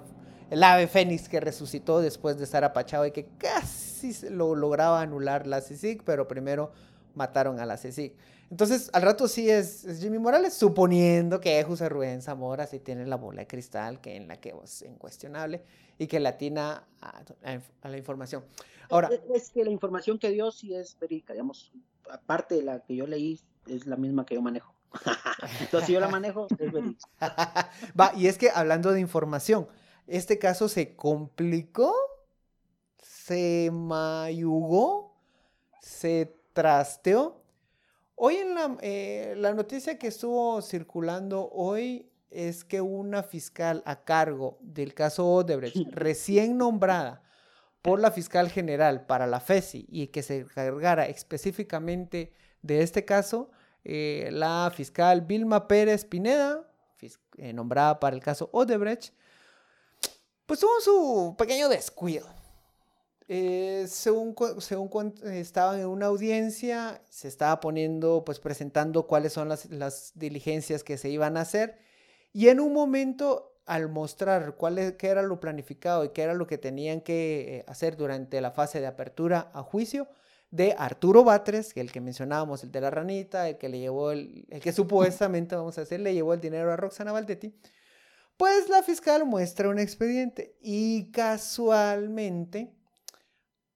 el 0.50 0.64
ave 0.64 0.86
fénix 0.86 1.28
que 1.28 1.40
resucitó 1.40 2.00
después 2.00 2.38
de 2.38 2.44
estar 2.44 2.64
apachado 2.64 3.04
y 3.06 3.10
que 3.10 3.26
casi 3.36 4.14
lo 4.30 4.54
lograba 4.54 5.00
anular 5.02 5.46
la 5.46 5.60
CICIG, 5.60 6.02
pero 6.04 6.26
primero 6.26 6.72
mataron 7.14 7.60
a 7.60 7.66
la 7.66 7.76
CECIG. 7.76 8.14
Entonces, 8.50 8.88
al 8.94 9.02
rato 9.02 9.28
sí 9.28 9.50
es, 9.50 9.86
Jimmy 10.00 10.18
Morales, 10.18 10.54
suponiendo 10.54 11.38
que 11.38 11.62
José 11.64 11.90
Rubén 11.90 12.22
Zamora 12.22 12.66
sí 12.66 12.78
tiene 12.78 13.04
la 13.04 13.16
bola 13.16 13.40
de 13.40 13.46
cristal, 13.46 14.00
que 14.00 14.16
en 14.16 14.26
la 14.26 14.40
que 14.40 14.54
es 14.64 14.82
incuestionable, 14.82 15.62
y 15.98 16.06
que 16.06 16.18
latina 16.18 16.86
a, 17.02 17.22
a, 17.82 17.88
la 17.88 17.98
información. 17.98 18.42
Ahora, 18.88 19.10
es, 19.34 19.50
que 19.50 19.64
la 19.64 19.70
información 19.70 20.18
que 20.18 20.30
dio 20.30 20.50
sí 20.50 20.74
es 20.74 20.98
verídica, 20.98 21.34
digamos, 21.34 21.72
aparte 22.10 22.54
de 22.54 22.62
la 22.62 22.80
que 22.80 22.96
yo 22.96 23.06
leí, 23.06 23.38
es 23.66 23.86
la 23.86 23.96
misma 23.96 24.24
que 24.24 24.36
yo 24.36 24.40
manejo. 24.40 24.77
Entonces, 25.60 25.86
si 25.86 25.92
yo 25.92 26.00
la 26.00 26.08
manejo, 26.08 26.46
es 26.58 26.72
verídica. 26.72 27.08
Va, 27.98 28.12
y 28.16 28.26
es 28.26 28.38
que 28.38 28.50
hablando 28.50 28.92
de 28.92 29.00
información, 29.00 29.68
este 30.06 30.38
caso 30.38 30.68
se 30.68 30.96
complicó, 30.96 31.94
se 33.02 33.70
mayugó, 33.72 35.14
se 35.80 36.34
trasteó 36.52 37.38
Hoy 38.20 38.34
en 38.34 38.56
la, 38.56 38.76
eh, 38.80 39.34
la 39.36 39.54
noticia 39.54 39.96
que 39.96 40.08
estuvo 40.08 40.60
circulando 40.60 41.48
hoy 41.52 42.10
es 42.30 42.64
que 42.64 42.80
una 42.80 43.22
fiscal 43.22 43.80
a 43.86 44.02
cargo 44.02 44.58
del 44.60 44.92
caso 44.92 45.24
Odebrecht, 45.24 45.76
recién 45.92 46.58
nombrada 46.58 47.22
por 47.80 48.00
la 48.00 48.10
fiscal 48.10 48.50
general 48.50 49.06
para 49.06 49.28
la 49.28 49.38
FESI 49.38 49.86
y 49.88 50.08
que 50.08 50.24
se 50.24 50.38
encargara 50.38 51.06
específicamente 51.06 52.32
de 52.60 52.82
este 52.82 53.04
caso, 53.04 53.52
eh, 53.84 54.28
la 54.32 54.72
fiscal 54.74 55.22
Vilma 55.22 55.68
Pérez 55.68 56.04
Pineda, 56.04 56.68
eh, 57.38 57.52
nombrada 57.52 58.00
para 58.00 58.16
el 58.16 58.22
caso 58.22 58.48
Odebrecht, 58.52 59.12
pues 60.46 60.60
tuvo 60.60 60.80
su 60.80 61.34
pequeño 61.36 61.68
descuido. 61.68 62.26
Eh, 63.30 63.84
según, 63.88 64.34
según 64.58 65.14
estaban 65.24 65.78
en 65.80 65.86
una 65.86 66.06
audiencia, 66.06 67.02
se 67.10 67.28
estaba 67.28 67.60
poniendo, 67.60 68.24
pues 68.24 68.40
presentando 68.40 69.06
cuáles 69.06 69.34
son 69.34 69.50
las, 69.50 70.12
diligencias 70.14 70.82
que 70.82 70.96
se 70.96 71.10
iban 71.10 71.36
a 71.36 71.42
hacer. 71.42 71.78
Y 72.32 72.48
en 72.48 72.58
un 72.58 72.72
momento, 72.72 73.60
al 73.66 73.90
mostrar 73.90 74.56
cuál 74.56 74.78
es, 74.78 74.94
qué 74.94 75.08
era 75.08 75.22
lo 75.22 75.40
planificado 75.40 76.04
y 76.04 76.08
qué 76.10 76.22
era 76.22 76.32
lo 76.32 76.46
que 76.46 76.56
tenían 76.56 77.02
que 77.02 77.58
eh, 77.58 77.64
hacer 77.68 77.98
durante 77.98 78.40
la 78.40 78.50
fase 78.50 78.80
de 78.80 78.86
apertura 78.86 79.50
a 79.52 79.62
juicio, 79.62 80.08
de 80.50 80.74
Arturo 80.78 81.24
Batres, 81.24 81.76
el 81.76 81.92
que 81.92 82.00
mencionábamos, 82.00 82.64
el 82.64 82.72
de 82.72 82.80
la 82.80 82.90
ranita, 82.90 83.48
el 83.48 83.58
que 83.58 83.68
le 83.68 83.78
llevó 83.78 84.10
el, 84.12 84.46
el 84.50 84.60
que 84.60 84.72
supuestamente, 84.72 85.56
vamos 85.56 85.76
a 85.78 85.82
decir, 85.82 86.00
le 86.00 86.14
llevó 86.14 86.34
el 86.34 86.40
dinero 86.40 86.72
a 86.72 86.76
Roxana 86.76 87.12
Valdetti, 87.12 87.54
pues 88.36 88.68
la 88.68 88.82
fiscal 88.82 89.26
muestra 89.26 89.68
un 89.68 89.78
expediente 89.78 90.56
y 90.62 91.10
casualmente 91.10 92.72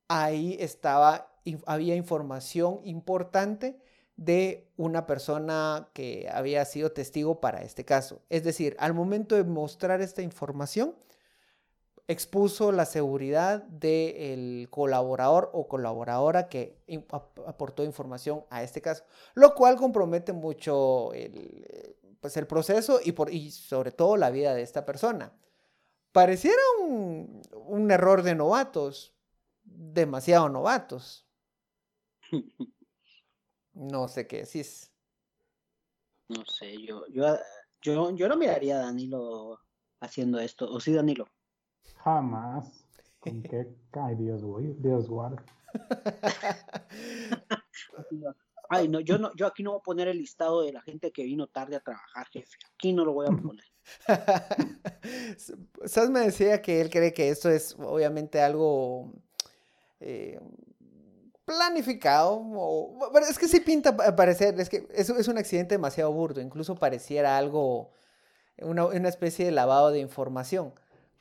ahí 0.08 0.56
estaba, 0.61 1.35
había 1.66 1.96
información 1.96 2.80
importante 2.85 3.80
de 4.16 4.70
una 4.76 5.06
persona 5.06 5.88
que 5.94 6.28
había 6.30 6.64
sido 6.64 6.92
testigo 6.92 7.40
para 7.40 7.62
este 7.62 7.85
caso. 7.85 8.22
Es 8.28 8.44
decir, 8.44 8.76
al 8.78 8.94
momento 8.94 9.35
de 9.35 9.44
mostrar 9.44 10.00
esta 10.00 10.22
información, 10.22 10.94
expuso 12.08 12.72
la 12.72 12.84
seguridad 12.84 13.62
del 13.64 14.68
colaborador 14.70 15.50
o 15.52 15.68
colaboradora 15.68 16.48
que 16.48 16.78
aportó 17.46 17.84
información 17.84 18.44
a 18.50 18.62
este 18.62 18.82
caso, 18.82 19.04
lo 19.34 19.54
cual 19.54 19.76
compromete 19.76 20.32
mucho 20.32 21.12
el, 21.14 21.96
pues 22.20 22.36
el 22.36 22.46
proceso 22.46 23.00
y, 23.02 23.12
por, 23.12 23.32
y 23.32 23.50
sobre 23.50 23.92
todo 23.92 24.16
la 24.16 24.30
vida 24.30 24.54
de 24.54 24.62
esta 24.62 24.84
persona. 24.84 25.32
Pareciera 26.12 26.60
un, 26.80 27.40
un 27.54 27.90
error 27.90 28.22
de 28.22 28.34
novatos, 28.34 29.14
demasiado 29.64 30.48
novatos. 30.48 31.26
No 33.74 34.08
sé 34.08 34.26
qué 34.26 34.44
decís. 34.44 34.92
No 36.28 36.44
sé, 36.44 36.80
yo, 36.82 37.06
yo, 37.08 37.38
yo, 37.80 38.10
yo 38.10 38.28
no 38.28 38.36
miraría 38.36 38.76
a 38.76 38.82
Danilo 38.82 39.60
haciendo 40.00 40.38
esto. 40.40 40.70
¿O 40.70 40.80
sí, 40.80 40.92
Danilo? 40.92 41.28
Jamás. 42.04 42.84
¿Con 43.20 43.42
qué 43.42 43.68
cae 43.90 44.16
Dios, 44.16 44.42
Dios 44.78 45.08
guarda. 45.08 45.44
Ay, 48.68 48.88
no, 48.88 49.00
yo 49.00 49.18
no, 49.18 49.30
yo 49.36 49.46
aquí 49.46 49.62
no 49.62 49.72
voy 49.72 49.80
a 49.80 49.82
poner 49.82 50.08
el 50.08 50.18
listado 50.18 50.62
de 50.62 50.72
la 50.72 50.80
gente 50.80 51.12
que 51.12 51.24
vino 51.24 51.46
tarde 51.46 51.76
a 51.76 51.80
trabajar, 51.80 52.26
jefe. 52.28 52.56
Aquí 52.74 52.92
no 52.92 53.04
lo 53.04 53.12
voy 53.12 53.26
a 53.26 53.30
poner. 53.42 53.64
Sas 55.84 56.10
me 56.10 56.20
decía 56.20 56.62
que 56.62 56.80
él 56.80 56.90
cree 56.90 57.12
que 57.12 57.28
esto 57.28 57.50
es 57.50 57.76
obviamente 57.78 58.40
algo 58.40 59.12
eh, 60.00 60.40
planificado. 61.44 62.34
O, 62.34 63.10
es 63.18 63.38
que 63.38 63.46
sí 63.46 63.60
pinta 63.60 63.94
parecer, 64.16 64.58
es 64.58 64.68
que 64.68 64.88
es, 64.90 65.10
es 65.10 65.28
un 65.28 65.38
accidente 65.38 65.74
demasiado 65.74 66.12
burdo, 66.12 66.40
incluso 66.40 66.74
pareciera 66.74 67.38
algo, 67.38 67.92
una, 68.58 68.86
una, 68.86 69.08
especie 69.08 69.44
de 69.44 69.52
lavado 69.52 69.90
de 69.90 70.00
información, 70.00 70.72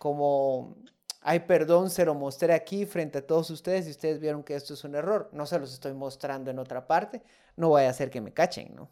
como, 0.01 0.77
ay, 1.19 1.41
perdón, 1.41 1.91
se 1.91 2.05
lo 2.05 2.15
mostré 2.15 2.53
aquí 2.53 2.87
frente 2.87 3.19
a 3.19 3.27
todos 3.27 3.51
ustedes 3.51 3.85
y 3.85 3.91
ustedes 3.91 4.19
vieron 4.19 4.43
que 4.43 4.55
esto 4.55 4.73
es 4.73 4.83
un 4.83 4.95
error, 4.95 5.29
no 5.31 5.45
se 5.45 5.59
los 5.59 5.71
estoy 5.71 5.93
mostrando 5.93 6.49
en 6.49 6.57
otra 6.57 6.87
parte, 6.87 7.21
no 7.55 7.69
vaya 7.69 7.91
a 7.91 7.93
ser 7.93 8.09
que 8.09 8.19
me 8.19 8.33
cachen, 8.33 8.73
¿no? 8.73 8.89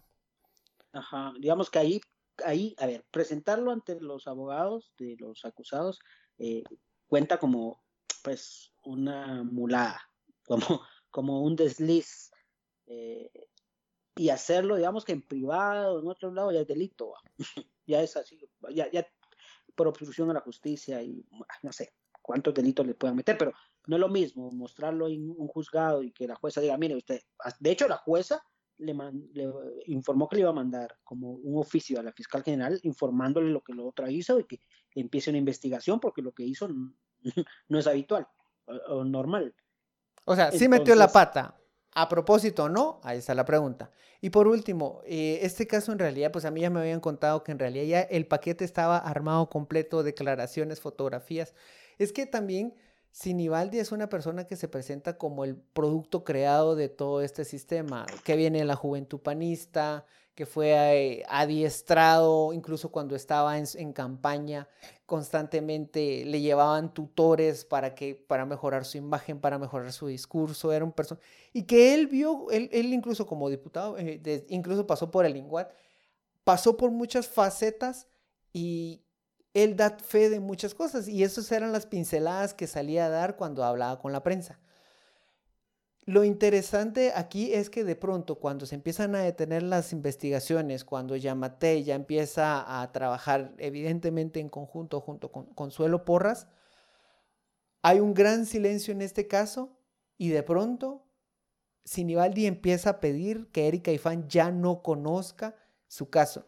Ajá, 0.94 1.34
digamos 1.40 1.72
que 1.72 1.80
ahí, 1.80 2.02
ahí, 2.46 2.76
a 2.78 2.86
ver, 2.86 3.08
presentarlo 3.10 3.72
ante 3.72 4.00
los 4.00 4.28
abogados 4.28 4.94
de 5.00 5.16
los 5.18 5.46
acusados 5.46 5.98
eh, 6.38 6.62
cuenta 7.08 7.40
como, 7.40 7.82
pues, 8.24 8.72
una 8.84 9.44
mulada, 9.44 10.00
como, 10.46 10.84
como 11.10 11.42
un 11.42 11.56
desliz. 11.56 12.30
Eh, 12.86 13.32
y 14.16 14.30
hacerlo, 14.30 14.76
digamos 14.76 15.06
que 15.06 15.14
en 15.14 15.24
privado, 15.24 16.02
en 16.02 16.08
otro 16.08 16.32
lado, 16.32 16.52
ya 16.52 16.60
es 16.60 16.68
delito. 16.68 17.14
ya 17.88 18.04
es 18.04 18.16
así, 18.16 18.48
ya, 18.70 18.92
ya 18.92 19.08
por 19.80 19.88
obstrucción 19.88 20.30
a 20.30 20.34
la 20.34 20.42
justicia 20.42 21.02
y 21.02 21.26
no 21.64 21.72
sé 21.72 21.94
cuántos 22.22 22.54
delitos 22.54 22.86
le 22.86 22.96
puedan 22.96 23.16
meter, 23.16 23.38
pero 23.38 23.54
no 23.88 23.96
es 23.96 24.00
lo 24.02 24.10
mismo 24.10 24.52
mostrarlo 24.52 25.08
en 25.08 25.30
un 25.30 25.48
juzgado 25.48 26.04
y 26.04 26.12
que 26.12 26.28
la 26.28 26.36
jueza 26.36 26.60
diga, 26.60 26.78
mire 26.78 26.98
usted, 26.98 27.22
de 27.62 27.72
hecho 27.72 27.88
la 27.88 27.96
jueza 27.96 28.44
le, 28.78 28.94
le, 29.32 29.50
informó 29.86 30.28
que 30.28 30.36
le 30.36 30.42
iba 30.42 30.50
a 30.50 30.54
mandar 30.54 30.98
como 31.06 31.32
un 31.32 31.62
oficio 31.62 31.98
a 31.98 32.04
la 32.04 32.12
fiscal 32.12 32.44
general 32.44 32.78
informándole 32.84 33.52
lo 33.52 33.62
que 33.62 33.72
lo 33.72 33.88
otra 33.88 34.12
hizo 34.12 34.38
y 34.38 34.44
que 34.44 34.60
empiece 34.96 35.30
una 35.30 35.40
investigación 35.40 36.02
porque 36.02 36.22
lo 36.22 36.34
que 36.34 36.44
hizo 36.44 36.68
no, 36.68 36.94
no 37.70 37.80
es 37.80 37.88
habitual 37.88 38.28
o, 38.90 39.06
normal. 39.06 39.56
O 40.26 40.36
sea, 40.36 40.52
sí 40.52 40.68
metió 40.68 40.94
la 40.94 41.08
pata. 41.08 41.58
A 41.94 42.08
propósito, 42.08 42.70
¿no? 42.70 43.00
Ahí 43.04 43.18
está 43.18 43.34
la 43.34 43.46
pregunta. 43.46 43.92
Y 44.22 44.30
por 44.30 44.48
último, 44.48 45.02
eh, 45.06 45.40
este 45.44 45.66
caso 45.66 45.92
en 45.92 46.00
realidad, 46.00 46.32
pues 46.32 46.46
a 46.46 46.52
mí 46.52 46.62
ya 46.62 46.70
me 46.70 46.80
habían 46.80 47.00
contado 47.00 47.44
que 47.44 47.52
en 47.52 47.60
realidad 47.60 47.86
ya 47.86 48.02
el 48.02 48.28
paquete 48.28 48.66
estaba 48.66 48.98
armado 48.98 49.50
completo, 49.50 50.04
declaraciones, 50.04 50.82
fotografías. 50.82 51.56
Es 51.98 52.14
que 52.14 52.26
también 52.26 52.76
Sinibaldi 53.12 53.80
es 53.80 53.92
una 53.92 54.08
persona 54.08 54.46
que 54.46 54.56
se 54.56 54.68
presenta 54.68 55.18
como 55.18 55.44
el 55.44 55.56
producto 55.56 56.24
creado 56.24 56.76
de 56.76 56.90
todo 56.90 57.22
este 57.22 57.44
sistema, 57.44 58.06
que 58.24 58.36
viene 58.36 58.60
de 58.60 58.66
la 58.66 58.76
juventud 58.76 59.20
panista, 59.20 60.06
que 60.40 60.46
fue 60.46 60.72
eh, 60.72 61.26
adiestrado 61.28 62.54
incluso 62.54 62.90
cuando 62.94 63.14
estaba 63.14 63.58
en, 63.58 63.92
campaña, 63.92 64.70
constantemente 65.06 66.24
le 66.24 66.40
llevaban 66.40 66.94
tutores 66.94 67.66
para, 67.66 67.94
que, 67.94 68.16
para 68.16 68.46
mejorar 68.46 68.86
su 68.86 68.98
imagen, 68.98 69.42
para 69.42 69.60
mejorar 69.60 69.92
su 69.92 70.08
discurso, 70.08 70.72
era 70.72 70.86
un 70.86 70.94
persona, 70.94 71.20
y 71.52 71.64
que 71.64 71.94
él 71.94 72.08
vio, 72.08 72.50
él, 72.52 72.70
incluso 72.72 73.28
como 73.28 73.50
diputado, 73.50 73.98
eh, 73.98 74.46
incluso 74.48 74.88
pasó 74.88 75.12
por 75.12 75.26
el 75.26 75.36
INGUAT, 75.36 75.74
pasó 76.46 76.78
por 76.78 76.90
muchas 76.90 77.28
facetas 77.28 78.08
y 78.54 79.04
él 79.54 79.76
da 79.76 79.90
fe 79.90 80.30
de 80.30 80.40
muchas 80.40 80.74
cosas, 80.74 81.10
y 81.10 81.22
esas 81.22 81.52
eran 81.52 81.74
las 81.74 81.86
pinceladas 81.86 82.54
que 82.54 82.66
salía 82.66 83.08
a 83.08 83.10
dar 83.10 83.36
cuando 83.36 83.66
hablaba 83.66 84.00
con 84.00 84.14
la 84.14 84.24
prensa. 84.24 84.58
Lo 86.10 86.24
interesante 86.24 87.12
aquí 87.14 87.54
es 87.54 87.70
que 87.70 87.84
de 87.84 87.96
pronto 87.96 88.40
cuando 88.40 88.66
se 88.66 88.74
empiezan 88.74 89.14
a 89.14 89.22
detener 89.22 89.62
las 89.62 89.94
investigaciones, 89.94 90.84
cuando 90.84 91.16
Yamate 91.16 91.84
ya 91.84 91.94
empieza 91.94 92.82
a 92.82 92.92
trabajar 92.92 93.54
evidentemente 93.60 94.40
en 94.40 94.50
conjunto 94.50 95.02
junto 95.02 95.32
con 95.32 95.54
Consuelo 95.54 96.06
Porras, 96.06 96.48
hay 97.84 98.00
un 98.00 98.16
gran 98.16 98.48
silencio 98.48 98.92
en 98.92 99.04
este 99.04 99.28
caso 99.28 99.78
y 100.18 100.30
de 100.30 100.42
pronto 100.42 101.06
Sinibaldi 101.86 102.48
empieza 102.48 102.90
a 102.90 103.00
pedir 103.00 103.52
que 103.52 103.68
Erika 103.68 103.92
Ifán 103.92 104.28
ya 104.28 104.50
no 104.50 104.82
conozca 104.82 105.56
su 105.88 106.10
caso. 106.10 106.48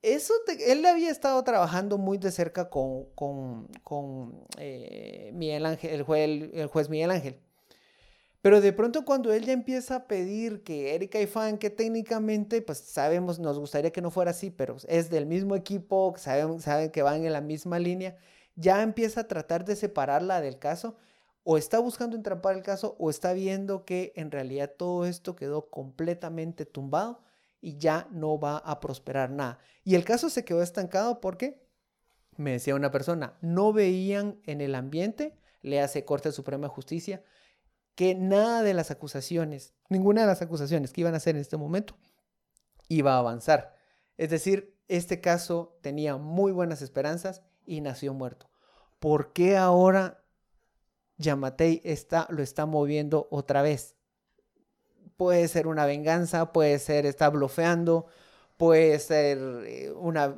Eso 0.00 0.32
él 0.64 0.86
había 0.86 1.10
estado 1.10 1.42
trabajando 1.42 1.98
muy 1.98 2.18
de 2.18 2.30
cerca 2.30 2.70
con, 2.70 3.66
eh, 4.58 5.32
Miguel 5.34 5.66
Ángel, 5.66 5.90
el 6.54 6.68
juez 6.68 6.88
Miguel 6.88 7.10
Ángel. 7.10 7.47
Pero 8.40 8.60
de 8.60 8.72
pronto 8.72 9.04
cuando 9.04 9.32
él 9.32 9.44
ya 9.44 9.52
empieza 9.52 9.96
a 9.96 10.06
pedir 10.06 10.62
que 10.62 10.94
Erika 10.94 11.20
y 11.20 11.26
Fan, 11.26 11.58
que 11.58 11.70
técnicamente, 11.70 12.62
pues 12.62 12.78
sabemos, 12.78 13.38
nos 13.40 13.58
gustaría 13.58 13.90
que 13.90 14.00
no 14.00 14.10
fuera 14.10 14.30
así, 14.30 14.50
pero 14.50 14.76
es 14.88 15.10
del 15.10 15.26
mismo 15.26 15.56
equipo, 15.56 16.14
saben, 16.16 16.60
saben 16.60 16.90
que 16.90 17.02
van 17.02 17.24
en 17.24 17.32
la 17.32 17.40
misma 17.40 17.78
línea, 17.78 18.16
ya 18.54 18.82
empieza 18.82 19.22
a 19.22 19.28
tratar 19.28 19.64
de 19.64 19.76
separarla 19.76 20.40
del 20.40 20.58
caso. 20.58 20.96
o 21.50 21.56
está 21.56 21.78
buscando 21.78 22.14
entrampar 22.14 22.56
el 22.56 22.62
caso 22.62 22.94
o 22.98 23.08
está 23.08 23.32
viendo 23.32 23.86
que 23.86 24.12
en 24.16 24.30
realidad 24.30 24.70
todo 24.76 25.06
esto 25.06 25.34
quedó 25.34 25.70
completamente 25.70 26.66
tumbado 26.66 27.22
y 27.62 27.78
ya 27.78 28.06
no 28.10 28.38
va 28.38 28.58
a 28.58 28.80
prosperar 28.80 29.30
nada. 29.30 29.58
Y 29.82 29.94
el 29.94 30.04
caso 30.04 30.28
se 30.28 30.44
quedó 30.44 30.62
estancado 30.62 31.20
porque, 31.22 31.66
me 32.36 32.52
decía 32.52 32.74
una 32.74 32.90
persona, 32.90 33.38
no 33.40 33.72
veían 33.72 34.38
en 34.44 34.60
el 34.60 34.74
ambiente, 34.74 35.38
le 35.62 35.80
hace 35.80 36.04
Corte 36.04 36.32
Suprema 36.32 36.66
de 36.66 36.74
Justicia, 36.74 37.22
que 37.98 38.14
nada 38.14 38.62
de 38.62 38.74
las 38.74 38.92
acusaciones, 38.92 39.74
ninguna 39.88 40.20
de 40.20 40.28
las 40.28 40.40
acusaciones 40.40 40.92
que 40.92 41.00
iban 41.00 41.14
a 41.14 41.16
hacer 41.16 41.34
en 41.34 41.40
este 41.40 41.56
momento, 41.56 41.96
iba 42.86 43.16
a 43.16 43.18
avanzar. 43.18 43.74
Es 44.16 44.30
decir, 44.30 44.78
este 44.86 45.20
caso 45.20 45.76
tenía 45.80 46.16
muy 46.16 46.52
buenas 46.52 46.80
esperanzas 46.80 47.42
y 47.66 47.80
nació 47.80 48.14
muerto. 48.14 48.48
¿Por 49.00 49.32
qué 49.32 49.56
ahora 49.56 50.22
Yamatei 51.16 51.82
está, 51.82 52.28
lo 52.30 52.40
está 52.40 52.66
moviendo 52.66 53.26
otra 53.32 53.62
vez. 53.62 53.96
Puede 55.16 55.48
ser 55.48 55.66
una 55.66 55.84
venganza, 55.84 56.52
puede 56.52 56.78
ser 56.78 57.04
está 57.04 57.28
blofeando, 57.30 58.06
puede 58.58 58.96
ser 59.00 59.38
eh, 59.66 59.90
una, 59.90 60.36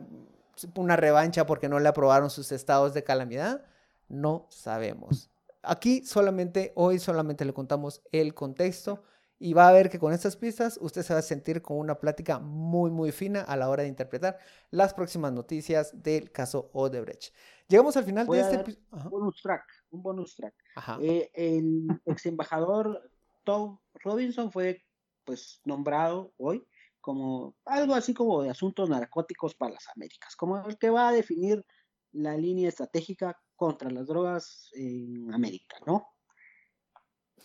una 0.77 0.97
revancha 0.97 1.45
porque 1.45 1.69
no 1.69 1.79
le 1.79 1.91
aprobaron 1.91 2.31
sus 2.31 2.53
estados 2.53 2.95
de 2.95 3.05
calamidad. 3.05 3.67
No 4.09 4.47
sabemos. 4.49 5.30
Aquí 5.63 6.05
solamente, 6.05 6.73
hoy 6.75 6.99
solamente 6.99 7.45
le 7.45 7.53
contamos 7.53 8.03
el 8.13 8.35
contexto 8.35 9.03
y 9.39 9.55
va 9.55 9.69
a 9.69 9.73
ver 9.73 9.89
que 9.89 9.99
con 9.99 10.13
estas 10.13 10.37
pistas 10.37 10.79
usted 10.83 11.03
se 11.03 11.15
va 11.15 11.21
a 11.21 11.23
sentir 11.23 11.63
con 11.63 11.79
una 11.79 11.99
plática 11.99 12.39
muy, 12.39 12.91
muy 12.91 13.11
fina 13.11 13.41
a 13.41 13.57
la 13.57 13.71
hora 13.71 13.83
de 13.83 13.89
interpretar 13.89 14.39
las 14.71 14.93
próximas 14.93 15.33
noticias 15.33 16.03
del 16.03 16.31
caso 16.31 16.71
Odebrecht. 16.75 17.35
Llegamos 17.67 17.97
al 17.97 18.05
final 18.05 18.27
de 18.27 18.41
este. 18.41 18.79
Bonus 19.09 19.41
track, 19.43 19.65
un 19.91 20.03
bonus 20.03 20.37
track. 20.37 20.55
Eh, 21.01 21.31
el 21.35 21.87
ex 22.05 22.27
embajador 22.27 23.11
Tom 23.45 23.79
Robinson 23.95 24.53
fue 24.53 24.85
pues 25.25 25.61
nombrado 25.65 26.35
hoy 26.37 26.67
como 27.01 27.57
algo 27.65 27.95
así 27.95 28.13
como 28.13 28.43
de 28.43 28.51
asuntos 28.51 28.91
narcóticos 28.91 29.55
para 29.55 29.73
las 29.73 29.89
Américas, 29.95 30.37
como 30.37 30.59
el 30.67 30.77
que 30.77 30.91
va 30.91 31.09
a 31.09 31.13
definir 31.13 31.65
la 32.13 32.37
línea 32.37 32.69
estratégica 32.69 33.41
contra 33.61 33.91
las 33.91 34.07
drogas 34.07 34.71
en 34.73 35.35
América, 35.35 35.77
¿no? 35.87 36.07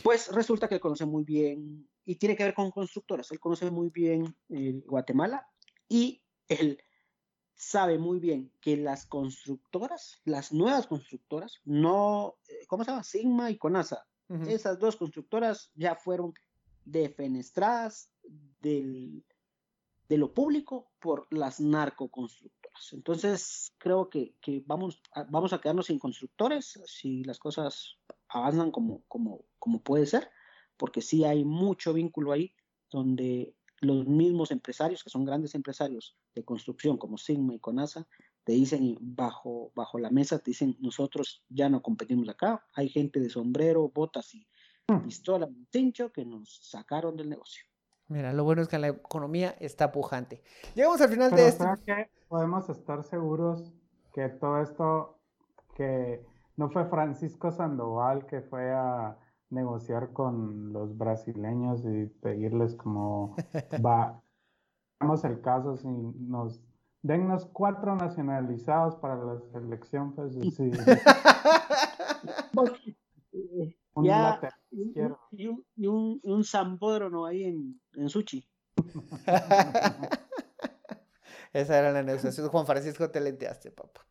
Pues 0.01 0.31
resulta 0.31 0.69
que 0.69 0.75
él 0.75 0.79
conoce 0.79 1.05
muy 1.05 1.25
bien, 1.25 1.89
y 2.05 2.15
tiene 2.15 2.37
que 2.37 2.45
ver 2.45 2.53
con 2.53 2.71
constructoras, 2.71 3.29
él 3.31 3.39
conoce 3.41 3.69
muy 3.69 3.89
bien 3.89 4.33
Guatemala 4.85 5.45
y 5.89 6.23
él 6.47 6.81
sabe 7.53 7.97
muy 7.97 8.19
bien 8.19 8.49
que 8.61 8.77
las 8.77 9.05
constructoras, 9.05 10.21
las 10.23 10.53
nuevas 10.53 10.87
constructoras, 10.87 11.59
no, 11.65 12.37
eh, 12.47 12.65
¿cómo 12.67 12.85
se 12.85 12.91
llama? 12.91 13.03
Sigma 13.03 13.51
y 13.51 13.57
Conasa, 13.57 14.07
esas 14.47 14.79
dos 14.79 14.95
constructoras 14.95 15.69
ya 15.75 15.95
fueron 15.95 16.33
defenestradas 16.85 18.09
del, 18.61 19.25
de 20.07 20.17
lo 20.17 20.33
público 20.33 20.93
por 21.01 21.27
las 21.31 21.59
narcoconstructoras. 21.59 22.64
Entonces, 22.91 23.73
creo 23.77 24.09
que, 24.09 24.33
vamos, 24.65 25.01
a, 25.13 25.23
vamos 25.23 25.53
a 25.53 25.59
quedarnos 25.59 25.87
sin 25.87 25.99
constructores 25.99 26.79
si 26.85 27.23
las 27.23 27.39
cosas 27.39 27.97
avanzan 28.27 28.71
como, 28.71 29.03
como, 29.07 29.45
como 29.59 29.81
puede 29.81 30.05
ser, 30.05 30.29
porque 30.77 31.01
sí 31.01 31.23
hay 31.23 31.45
mucho 31.45 31.93
vínculo 31.93 32.31
ahí 32.31 32.53
donde 32.91 33.55
los 33.81 34.07
mismos 34.07 34.51
empresarios, 34.51 35.03
que 35.03 35.09
son 35.09 35.25
grandes 35.25 35.55
empresarios 35.55 36.17
de 36.33 36.43
construcción 36.43 36.97
como 36.97 37.17
Sigma 37.17 37.53
y 37.53 37.59
Conasa, 37.59 38.07
te 38.43 38.53
dicen 38.53 38.97
bajo, 39.01 39.71
bajo 39.75 39.97
la 39.99 40.11
mesa, 40.11 40.39
te 40.39 40.51
dicen, 40.51 40.77
nosotros 40.79 41.43
ya 41.49 41.69
no 41.69 41.81
competimos 41.81 42.29
acá, 42.29 42.65
hay 42.73 42.89
gente 42.89 43.19
de 43.19 43.29
sombrero, 43.29 43.89
botas 43.89 44.33
y 44.35 44.47
hmm. 44.87 45.03
pistola, 45.03 45.49
cincho 45.71 46.11
que 46.11 46.25
nos 46.25 46.59
sacaron 46.61 47.17
del 47.17 47.29
negocio. 47.29 47.65
Mira, 48.07 48.33
lo 48.33 48.43
bueno 48.43 48.61
es 48.61 48.67
que 48.67 48.77
la 48.77 48.89
economía 48.89 49.55
está 49.59 49.91
pujante. 49.91 50.43
Llegamos 50.75 51.01
al 51.01 51.09
final 51.09 51.31
de 51.31 51.47
esto. 51.47 51.65
que 51.85 52.09
podemos 52.27 52.69
estar 52.69 53.03
seguros 53.03 53.73
que 54.13 54.29
todo 54.29 54.61
esto, 54.61 55.17
que 55.75 56.23
no 56.55 56.69
fue 56.69 56.85
Francisco 56.85 57.51
Sandoval 57.51 58.27
que 58.27 58.41
fue 58.41 58.71
a 58.71 59.17
negociar 59.49 60.13
con 60.13 60.71
los 60.71 60.95
brasileños 60.97 61.83
y 61.85 62.05
pedirles 62.05 62.75
como 62.75 63.35
va, 63.85 64.21
vamos 64.99 65.23
el 65.25 65.41
caso 65.41 65.75
si 65.77 65.87
nos 65.87 66.61
dennos 67.01 67.45
cuatro 67.45 67.95
nacionalizados 67.95 68.95
para 68.95 69.15
la 69.17 69.39
selección, 69.51 70.13
pues 70.13 70.33
sí. 70.55 70.71
un 73.93 74.05
ya, 74.05 74.39
y, 74.71 74.99
un, 75.47 75.65
y, 75.75 75.87
un, 75.87 76.19
un 76.23 76.43
zambódromo 76.43 77.25
ahí 77.25 77.43
en, 77.43 77.79
en 77.97 78.09
Suchi. 78.09 78.47
Esa 81.53 81.79
era 81.79 81.91
la 81.91 82.03
negociación. 82.03 82.49
Juan 82.49 82.65
Francisco, 82.65 83.09
te 83.09 83.21
lenteaste, 83.21 83.71
papá. 83.71 84.05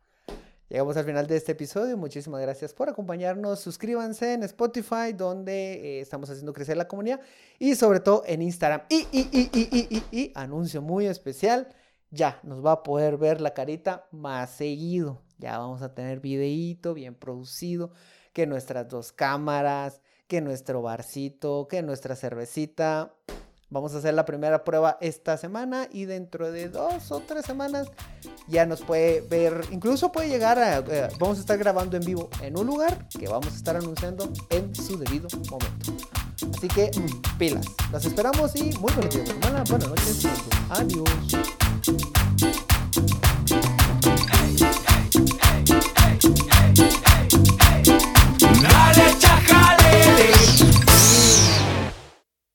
Llegamos 0.68 0.96
al 0.96 1.04
final 1.04 1.26
de 1.26 1.36
este 1.36 1.52
episodio. 1.52 1.96
Muchísimas 1.96 2.40
gracias 2.40 2.72
por 2.72 2.88
acompañarnos. 2.88 3.60
Suscríbanse 3.60 4.32
en 4.32 4.42
Spotify, 4.44 5.12
donde 5.14 5.74
eh, 5.74 6.00
estamos 6.00 6.30
haciendo 6.30 6.52
crecer 6.54 6.76
la 6.76 6.88
comunidad. 6.88 7.20
Y 7.58 7.74
sobre 7.74 8.00
todo 8.00 8.22
en 8.26 8.42
Instagram. 8.42 8.82
Y, 8.88 9.06
y, 9.12 9.28
y, 9.30 9.50
y, 9.52 9.88
y, 9.90 10.18
y, 10.18 10.32
anuncio 10.34 10.80
muy 10.80 11.06
especial. 11.06 11.68
Ya 12.10 12.40
nos 12.42 12.64
va 12.64 12.72
a 12.72 12.82
poder 12.82 13.18
ver 13.18 13.40
la 13.40 13.52
carita 13.52 14.08
más 14.10 14.50
seguido. 14.50 15.22
Ya 15.38 15.58
vamos 15.58 15.82
a 15.82 15.94
tener 15.94 16.20
videíto 16.20 16.94
bien 16.94 17.14
producido. 17.14 17.92
Que 18.32 18.46
nuestras 18.46 18.88
dos 18.88 19.12
cámaras. 19.12 20.00
Que 20.26 20.40
nuestro 20.40 20.80
barcito. 20.80 21.68
Que 21.68 21.82
nuestra 21.82 22.16
cervecita. 22.16 23.14
Vamos 23.74 23.92
a 23.92 23.98
hacer 23.98 24.14
la 24.14 24.24
primera 24.24 24.62
prueba 24.62 24.98
esta 25.00 25.36
semana 25.36 25.88
y 25.90 26.04
dentro 26.04 26.52
de 26.52 26.68
dos 26.68 27.10
o 27.10 27.18
tres 27.18 27.44
semanas 27.44 27.90
ya 28.46 28.66
nos 28.66 28.82
puede 28.82 29.20
ver, 29.22 29.66
incluso 29.72 30.12
puede 30.12 30.28
llegar 30.28 30.60
a, 30.60 30.78
eh, 30.78 31.08
vamos 31.18 31.38
a 31.38 31.40
estar 31.40 31.58
grabando 31.58 31.96
en 31.96 32.04
vivo 32.04 32.30
en 32.40 32.56
un 32.56 32.68
lugar 32.68 33.08
que 33.08 33.26
vamos 33.26 33.52
a 33.52 33.56
estar 33.56 33.74
anunciando 33.74 34.32
en 34.50 34.72
su 34.76 34.96
debido 34.96 35.26
momento. 35.50 35.92
Así 36.56 36.68
que 36.68 36.92
pilas, 37.36 37.66
las 37.90 38.04
esperamos 38.04 38.54
y 38.54 38.70
muy 38.78 38.92
buenos 38.92 39.12
días, 39.12 39.28
semana, 39.28 39.64
buenas 39.68 39.88
noches, 39.88 40.24
adiós. 40.70 42.23